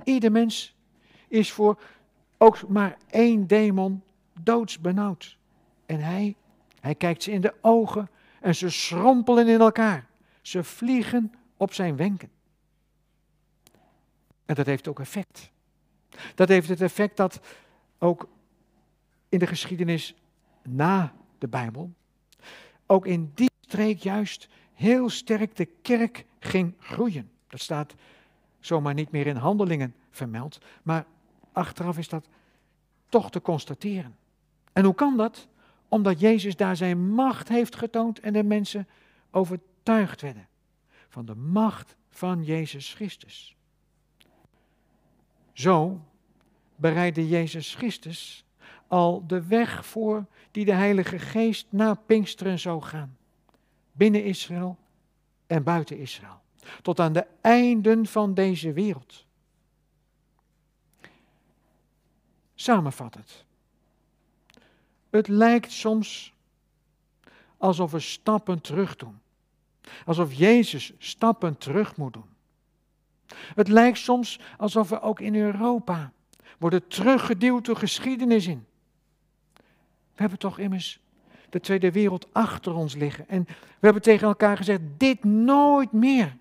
[0.04, 0.74] Ieder mens
[1.28, 1.80] is voor
[2.38, 4.02] ook maar één demon
[4.40, 5.38] doodsbenauwd.
[5.86, 6.36] En hij,
[6.80, 10.06] hij kijkt ze in de ogen en ze schrompelen in elkaar.
[10.42, 12.30] Ze vliegen op zijn wenken.
[14.46, 15.50] En dat heeft ook effect.
[16.34, 17.40] Dat heeft het effect dat
[17.98, 18.28] ook
[19.28, 20.14] in de geschiedenis
[20.68, 21.92] na de Bijbel,
[22.86, 27.30] ook in die streek juist heel sterk de kerk ging groeien.
[27.48, 27.94] Dat staat
[28.60, 31.06] zomaar niet meer in handelingen vermeld, maar
[31.52, 32.28] achteraf is dat
[33.08, 34.16] toch te constateren.
[34.72, 35.48] En hoe kan dat?
[35.88, 38.88] Omdat Jezus daar zijn macht heeft getoond en de mensen
[39.30, 40.48] overtuigd werden
[41.08, 43.56] van de macht van Jezus Christus.
[45.52, 46.00] Zo
[46.76, 48.44] bereidde Jezus Christus
[48.88, 53.16] al de weg voor die de Heilige Geest na Pinksteren zou gaan.
[53.92, 54.78] Binnen Israël
[55.46, 56.40] en buiten Israël.
[56.82, 59.26] Tot aan de einden van deze wereld.
[62.54, 63.44] Samenvat het.
[65.10, 66.34] Het lijkt soms
[67.56, 69.20] alsof we stappen terug doen.
[70.04, 72.36] Alsof Jezus stappen terug moet doen.
[73.54, 76.12] Het lijkt soms alsof we ook in Europa
[76.58, 78.66] worden teruggeduwd door geschiedenis in.
[80.18, 81.00] We hebben toch immers
[81.50, 83.28] de Tweede Wereld achter ons liggen.
[83.28, 86.36] En we hebben tegen elkaar gezegd, dit nooit meer.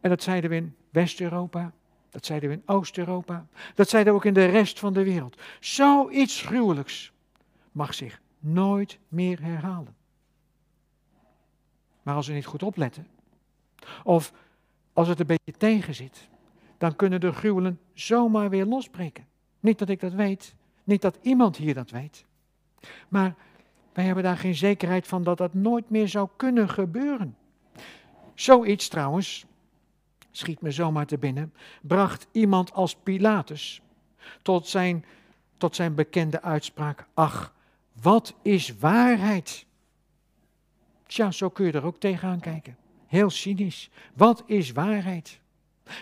[0.00, 1.72] En dat zeiden we in West-Europa,
[2.10, 5.40] dat zeiden we in Oost-Europa, dat zeiden we ook in de rest van de wereld.
[5.60, 7.12] Zoiets gruwelijks
[7.72, 9.96] mag zich nooit meer herhalen.
[12.02, 13.06] Maar als we niet goed opletten,
[14.04, 14.32] of
[14.92, 16.28] als het een beetje tegen zit,
[16.78, 19.26] dan kunnen de gruwelen zomaar weer losbreken.
[19.60, 20.54] Niet dat ik dat weet,
[20.88, 22.24] niet dat iemand hier dat weet.
[23.08, 23.34] Maar
[23.92, 27.36] wij hebben daar geen zekerheid van dat dat nooit meer zou kunnen gebeuren.
[28.34, 29.46] Zoiets trouwens,
[30.30, 33.82] schiet me zomaar te binnen, bracht iemand als Pilatus
[34.42, 35.04] tot zijn,
[35.56, 37.54] tot zijn bekende uitspraak: Ach,
[38.00, 39.66] wat is waarheid?
[41.06, 42.76] Tja, zo kun je er ook tegenaan kijken.
[43.06, 43.90] Heel cynisch.
[44.14, 45.40] Wat is waarheid?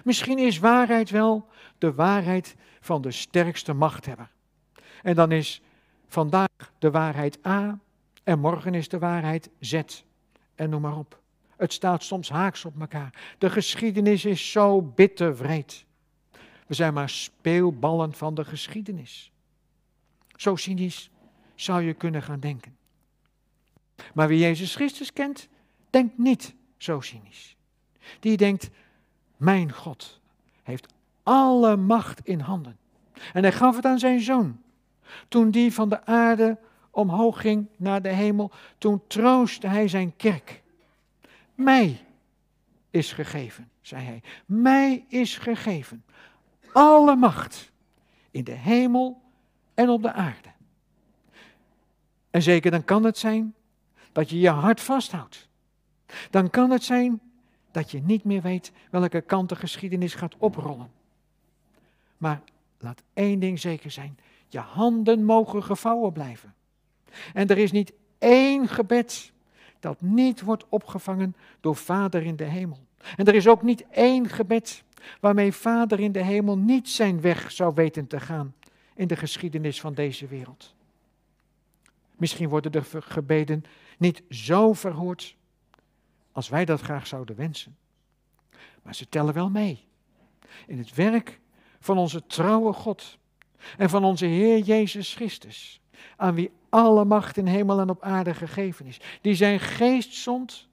[0.05, 4.30] Misschien is waarheid wel de waarheid van de sterkste machthebber.
[5.07, 5.61] En dan is
[6.09, 7.78] vandaag de waarheid A
[8.24, 9.82] en morgen is de waarheid Z.
[10.54, 11.20] En noem maar op.
[11.57, 13.34] Het staat soms haaks op elkaar.
[13.38, 15.84] De geschiedenis is zo bitterwreed.
[16.66, 19.32] We zijn maar speelballen van de geschiedenis.
[20.36, 21.11] Zo cynisch
[21.54, 22.76] zou je kunnen gaan denken.
[24.14, 25.48] Maar wie Jezus Christus kent,
[25.90, 27.57] denkt niet zo cynisch.
[28.20, 28.70] Die denkt,
[29.36, 30.20] mijn God
[30.62, 30.92] heeft
[31.22, 32.76] alle macht in handen.
[33.32, 34.64] En hij gaf het aan zijn zoon.
[35.28, 36.59] Toen die van de aarde
[36.90, 40.62] omhoog ging naar de hemel, toen troostte hij zijn kerk.
[41.54, 42.04] Mij
[42.90, 44.22] is gegeven, zei hij.
[44.46, 46.04] Mij is gegeven
[46.76, 47.72] alle macht
[48.30, 49.22] in de hemel
[49.74, 50.48] en op de aarde.
[52.30, 53.54] En zeker dan kan het zijn
[54.12, 55.48] dat je je hart vasthoudt.
[56.30, 57.20] Dan kan het zijn
[57.70, 60.90] dat je niet meer weet welke kant de geschiedenis gaat oprollen.
[62.16, 62.42] Maar
[62.78, 64.18] laat één ding zeker zijn:
[64.49, 66.55] je handen mogen gevouwen blijven.
[67.32, 69.32] En er is niet één gebed
[69.80, 72.78] dat niet wordt opgevangen door Vader in de hemel.
[73.16, 74.84] En er is ook niet één gebed
[75.20, 78.55] waarmee Vader in de hemel niet zijn weg zou weten te gaan
[78.94, 80.74] in de geschiedenis van deze wereld.
[82.16, 83.64] Misschien worden de gebeden
[83.99, 85.36] niet zo verhoord
[86.32, 87.76] als wij dat graag zouden wensen.
[88.82, 89.84] Maar ze tellen wel mee
[90.66, 91.40] in het werk
[91.80, 93.18] van onze trouwe God
[93.78, 95.80] en van onze Heer Jezus Christus,
[96.16, 100.68] aan wie alle macht in hemel en op aarde gegeven is, die zijn geest zond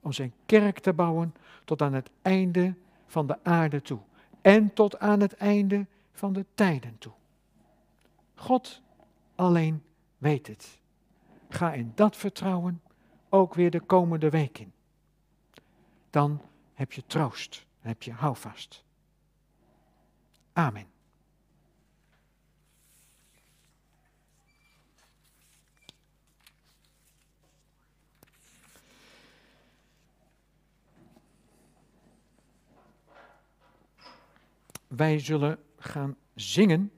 [0.00, 1.34] om zijn kerk te bouwen
[1.64, 2.74] tot aan het einde
[3.06, 3.98] van de aarde toe
[4.42, 7.12] en tot aan het einde van de tijden toe.
[8.34, 8.82] God
[9.34, 9.82] alleen
[10.18, 10.78] weet het.
[11.48, 12.82] Ga in dat vertrouwen
[13.28, 14.72] ook weer de komende week in.
[16.10, 16.40] Dan
[16.74, 18.84] heb je troost, heb je houvast.
[20.52, 20.95] Amen.
[34.96, 36.92] Wij zullen gaan zingen.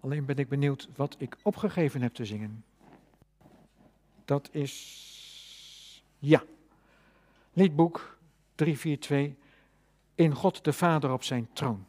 [0.00, 2.64] Alleen ben ik benieuwd wat ik opgegeven heb te zingen.
[4.24, 6.42] Dat is, ja,
[7.52, 8.18] liedboek
[8.54, 9.44] 342,
[10.14, 11.86] In God de Vader op zijn troon.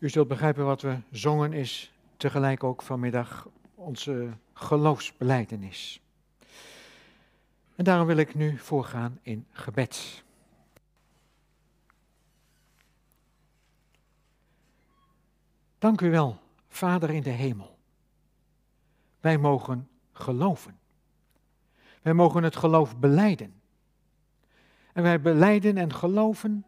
[0.00, 6.00] U zult begrijpen wat we zongen is tegelijk ook vanmiddag onze geloofsbeleidenis.
[7.76, 10.24] En daarom wil ik nu voorgaan in gebed.
[15.78, 16.38] Dank u wel,
[16.68, 17.78] Vader in de hemel.
[19.20, 20.78] Wij mogen geloven.
[22.02, 23.60] Wij mogen het geloof beleiden.
[24.92, 26.66] En wij beleiden en geloven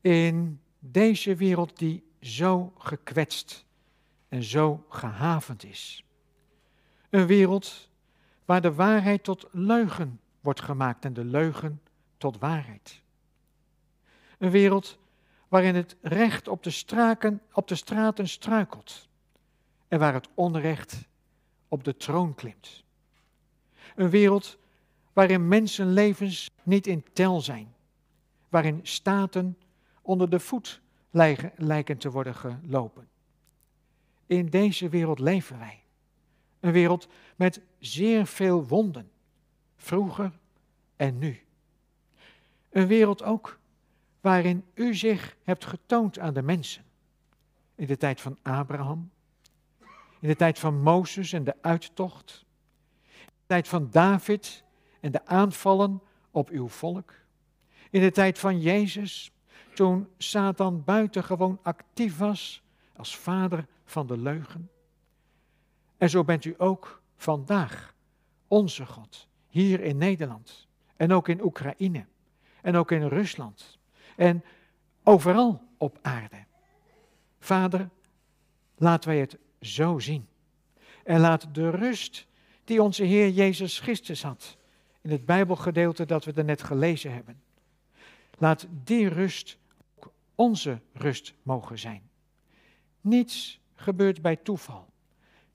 [0.00, 3.64] in deze wereld die zo gekwetst
[4.28, 6.04] en zo gehavend is.
[7.10, 7.90] Een wereld
[8.44, 11.80] waar de waarheid tot leugen wordt gemaakt en de leugen
[12.16, 13.02] tot waarheid.
[14.38, 14.98] Een wereld
[15.48, 19.08] waarin het recht op de, op de straten struikelt
[19.88, 21.08] en waar het onrecht
[21.68, 22.84] op de troon klimt.
[23.96, 24.58] Een wereld
[25.12, 27.74] waarin mensenlevens niet in tel zijn,
[28.48, 29.58] waarin staten
[30.02, 30.82] onder de voet
[31.56, 33.08] lijken te worden gelopen.
[34.26, 35.82] In deze wereld leven wij.
[36.60, 39.10] Een wereld met zeer veel wonden,
[39.76, 40.32] vroeger
[40.96, 41.42] en nu.
[42.70, 43.58] Een wereld ook
[44.20, 46.84] waarin u zich hebt getoond aan de mensen.
[47.74, 49.10] In de tijd van Abraham,
[50.20, 52.44] in de tijd van Mozes en de uittocht,
[53.06, 54.64] in de tijd van David
[55.00, 57.14] en de aanvallen op uw volk,
[57.90, 59.33] in de tijd van Jezus,
[59.74, 62.62] toen Satan buitengewoon actief was
[62.96, 64.70] als vader van de leugen.
[65.98, 67.94] En zo bent u ook vandaag
[68.48, 70.66] onze God, hier in Nederland
[70.96, 72.06] en ook in Oekraïne
[72.62, 73.78] en ook in Rusland
[74.16, 74.44] en
[75.02, 76.44] overal op aarde.
[77.38, 77.88] Vader,
[78.76, 80.28] laten wij het zo zien.
[81.04, 82.26] En laat de rust
[82.64, 84.56] die onze Heer Jezus Christus had,
[85.00, 87.42] in het Bijbelgedeelte dat we er net gelezen hebben,
[88.38, 89.58] laat die rust
[90.34, 92.02] onze rust mogen zijn.
[93.00, 94.88] Niets gebeurt bij toeval.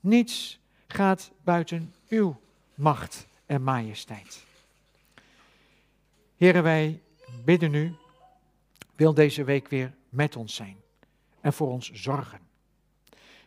[0.00, 2.40] Niets gaat buiten uw
[2.74, 4.44] macht en majesteit.
[6.36, 7.00] Heren, wij
[7.44, 7.94] bidden u,
[8.96, 10.76] wil deze week weer met ons zijn
[11.40, 12.40] en voor ons zorgen.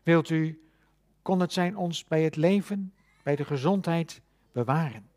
[0.03, 0.61] Wilt u,
[1.21, 4.21] kon het zijn, ons bij het leven, bij de gezondheid
[4.51, 5.09] bewaren.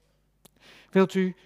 [0.91, 1.37] Wilt u,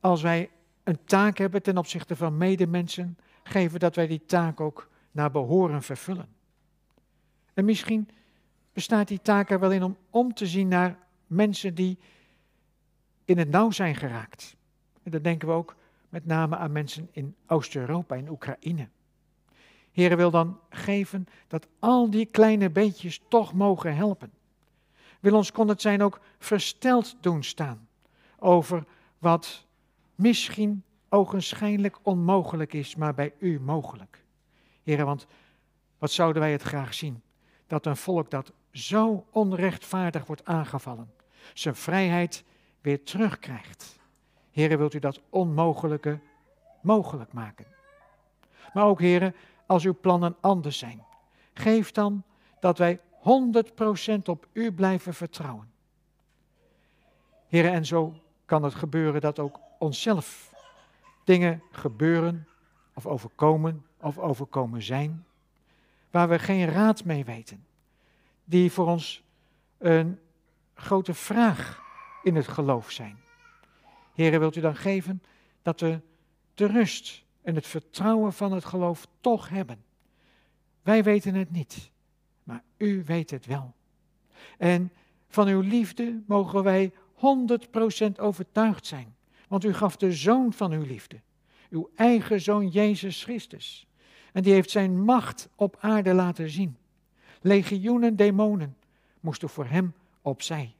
[0.00, 0.50] als wij
[0.84, 5.82] een taak hebben ten opzichte van medemensen, geven dat wij die taak ook naar behoren
[5.82, 6.28] vervullen.
[7.54, 8.08] En misschien
[8.72, 11.98] bestaat die taak er wel in om om te zien naar mensen die
[13.24, 14.56] in het nauw zijn geraakt.
[15.02, 15.76] En dan denken we ook
[16.08, 18.88] met name aan mensen in Oost-Europa, in Oekraïne.
[19.92, 24.32] Heren wil dan geven dat al die kleine beetjes toch mogen helpen.
[25.20, 27.88] Wil ons kon het zijn ook versteld doen staan
[28.38, 28.84] over
[29.18, 29.66] wat
[30.14, 34.24] misschien ogenschijnlijk onmogelijk is, maar bij u mogelijk.
[34.82, 35.26] Heren, want
[35.98, 37.22] wat zouden wij het graag zien?
[37.66, 41.12] Dat een volk dat zo onrechtvaardig wordt aangevallen,
[41.54, 42.44] zijn vrijheid
[42.80, 43.98] weer terugkrijgt.
[44.50, 46.18] Heren, wilt u dat onmogelijke
[46.80, 47.66] mogelijk maken?
[48.72, 49.34] Maar ook, heren,
[49.66, 51.04] als uw plannen anders zijn,
[51.54, 52.22] geef dan
[52.60, 55.70] dat wij 100% op u blijven vertrouwen.
[57.48, 60.51] Heren, en zo kan het gebeuren dat ook onszelf
[61.24, 62.48] dingen gebeuren
[62.94, 65.24] of overkomen of overkomen zijn,
[66.10, 67.66] waar we geen raad mee weten,
[68.44, 69.22] die voor ons
[69.78, 70.18] een
[70.74, 71.82] grote vraag
[72.22, 73.18] in het geloof zijn.
[74.14, 75.22] Heren, wilt u dan geven
[75.62, 76.00] dat we
[76.54, 79.84] de rust en het vertrouwen van het geloof toch hebben.
[80.82, 81.90] Wij weten het niet,
[82.42, 83.74] maar u weet het wel.
[84.58, 84.92] En
[85.28, 89.16] van uw liefde mogen wij 100% overtuigd zijn,
[89.52, 91.20] want u gaf de zoon van uw liefde,
[91.70, 93.86] uw eigen zoon Jezus Christus.
[94.32, 96.76] En die heeft zijn macht op aarde laten zien.
[97.40, 98.76] Legioenen demonen
[99.20, 100.74] moesten voor hem opzij.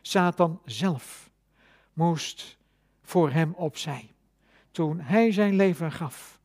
[0.00, 1.30] Satan zelf
[1.92, 2.56] moest
[3.02, 4.10] voor hem opzij.
[4.70, 6.40] Toen hij zijn leven gaf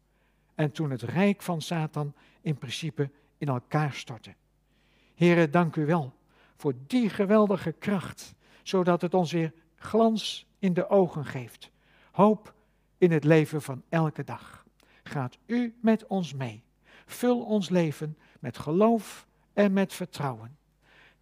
[0.56, 4.36] en toen het rijk van Satan in principe in elkaar stortte.
[5.14, 6.14] Heren, dank u wel
[6.56, 9.54] voor die geweldige kracht, zodat het ons weer
[9.86, 11.72] glans in de ogen geeft.
[12.12, 12.54] Hoop
[12.98, 14.66] in het leven van elke dag.
[15.04, 16.64] Gaat u met ons mee.
[17.06, 20.58] Vul ons leven met geloof en met vertrouwen.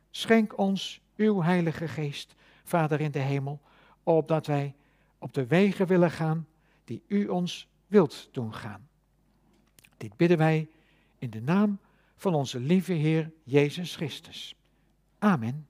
[0.09, 3.61] Schenk ons uw Heilige Geest, Vader in de hemel,
[4.03, 4.75] opdat wij
[5.17, 6.47] op de wegen willen gaan
[6.83, 8.87] die u ons wilt doen gaan.
[9.97, 10.69] Dit bidden wij
[11.17, 11.79] in de naam
[12.15, 14.55] van onze lieve Heer Jezus Christus.
[15.19, 15.67] Amen.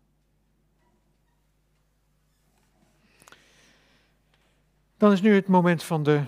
[5.04, 6.24] Dan is nu het moment van de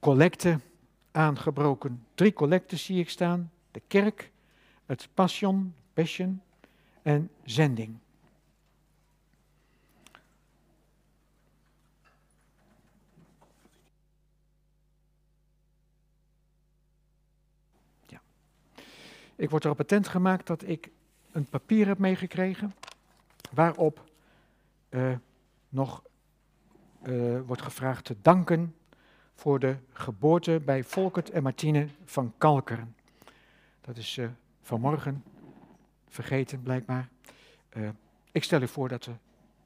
[0.00, 0.60] collecte
[1.10, 2.06] aangebroken.
[2.14, 3.52] Drie collecten zie ik staan.
[3.70, 4.30] De kerk,
[4.86, 6.42] het passion, passion
[7.02, 7.98] en zending.
[19.36, 20.90] Ik word erop attent gemaakt dat ik
[21.32, 22.74] een papier heb meegekregen
[23.50, 24.10] waarop
[24.90, 25.16] uh,
[25.68, 26.02] nog
[27.08, 28.74] uh, wordt gevraagd te danken
[29.34, 32.94] voor de geboorte bij Volkert en Martine van Kalkeren.
[33.80, 34.28] Dat is uh,
[34.62, 35.24] vanmorgen
[36.08, 37.08] vergeten blijkbaar.
[37.76, 37.88] Uh,
[38.32, 39.12] ik stel u voor dat we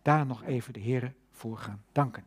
[0.03, 2.24] daar nog even de Heer voor gaan danken.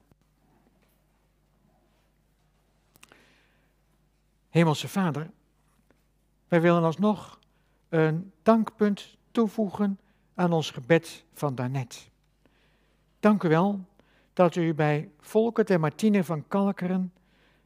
[4.49, 5.29] Hemelse Vader,
[6.47, 7.39] wij willen alsnog
[7.89, 9.99] een dankpunt toevoegen
[10.33, 12.09] aan ons gebed van daarnet.
[13.19, 13.85] Dank u wel
[14.33, 17.13] dat u bij Volkert en Martine van Kalkeren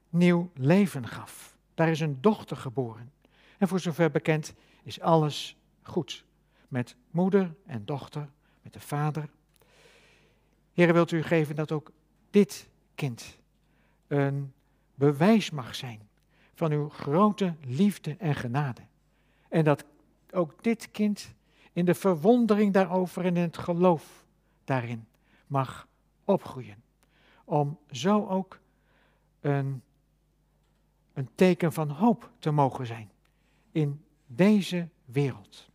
[0.09, 1.57] nieuw leven gaf.
[1.73, 3.11] Daar is een dochter geboren.
[3.57, 4.53] En voor zover bekend
[4.83, 6.25] is alles goed.
[6.67, 8.29] Met moeder en dochter,
[8.61, 9.29] met de vader.
[10.73, 11.91] Heer, wilt u geven dat ook
[12.29, 13.37] dit kind
[14.07, 14.53] een
[14.95, 16.09] bewijs mag zijn
[16.53, 18.81] van uw grote liefde en genade.
[19.49, 19.85] En dat
[20.31, 21.33] ook dit kind
[21.73, 24.25] in de verwondering daarover en in het geloof
[24.63, 25.07] daarin
[25.47, 25.87] mag
[26.27, 26.83] opgroeien.
[27.43, 28.59] Om zo ook
[29.39, 29.81] een,
[31.13, 33.11] een teken van hoop te mogen zijn
[33.71, 35.69] in deze wereld.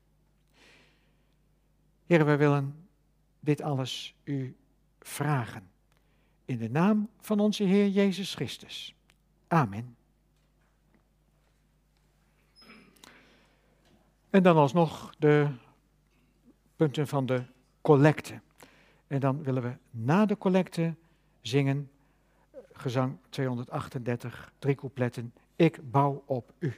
[2.07, 2.89] Heer, we willen
[3.41, 4.57] dit alles u
[5.01, 5.71] vragen.
[6.45, 8.95] In de naam van onze Heer Jezus Christus.
[9.49, 9.97] Amen.
[14.31, 15.49] En dan alsnog de
[16.77, 17.45] punten van de
[17.81, 18.41] collecte.
[19.13, 20.95] En dan willen we na de collecte
[21.41, 21.91] zingen
[22.73, 25.35] gezang 238, drie coupletten.
[25.57, 26.75] Ik bouw op u.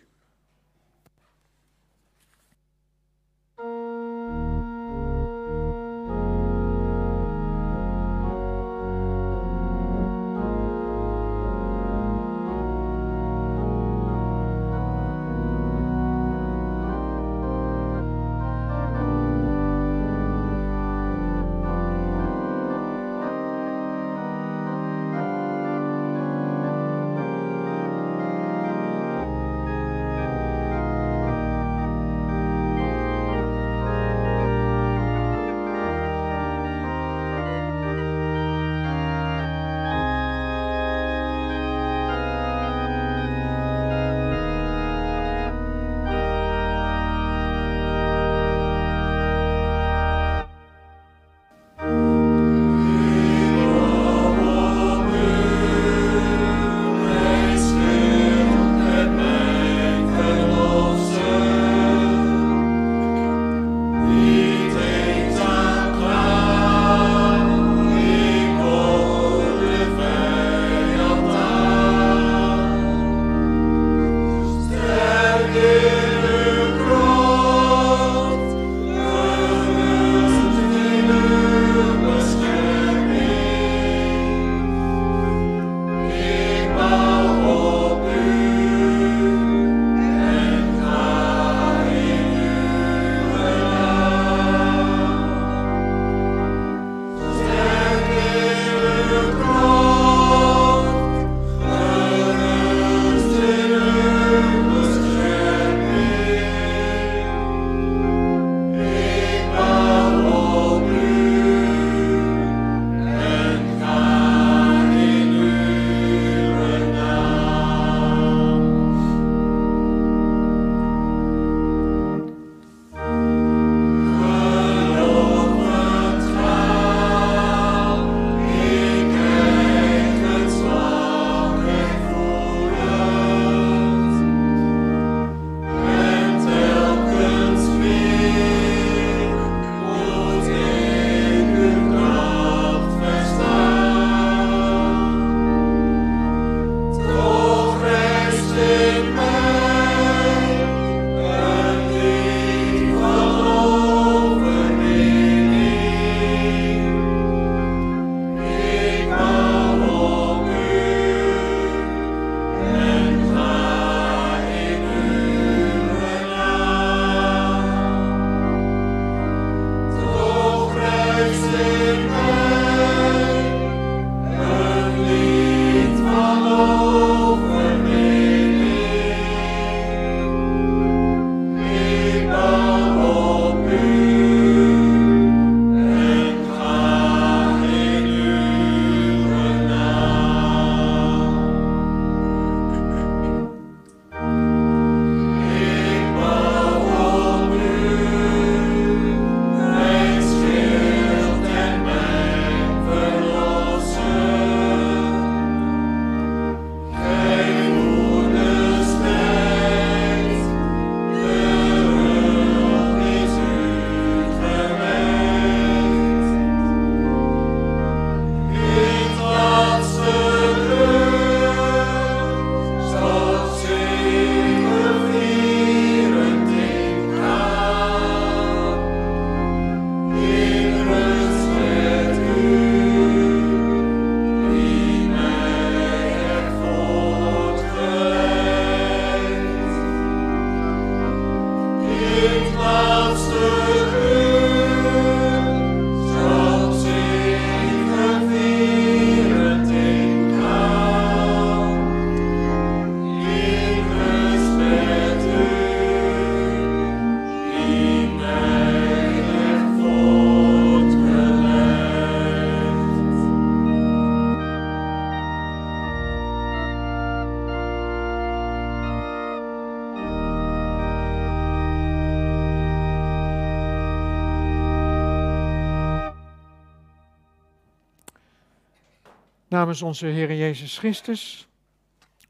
[279.75, 281.49] Namens onze Heer Jezus Christus,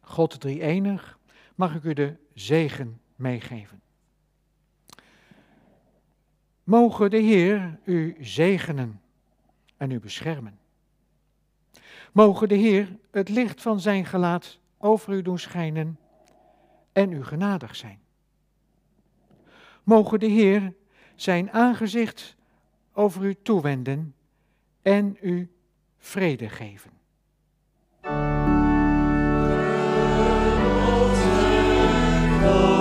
[0.00, 1.18] God drie enig,
[1.54, 3.82] mag ik u de zegen meegeven.
[6.62, 9.00] Mogen de Heer u zegenen
[9.76, 10.58] en u beschermen.
[12.12, 15.98] Mogen de Heer het licht van zijn gelaat over u doen schijnen
[16.92, 17.98] en u genadig zijn.
[19.82, 20.74] Mogen de Heer
[21.14, 22.36] zijn aangezicht
[22.92, 24.14] over u toewenden
[24.82, 25.50] en u
[25.98, 26.93] vrede geven.
[32.46, 32.73] Oh.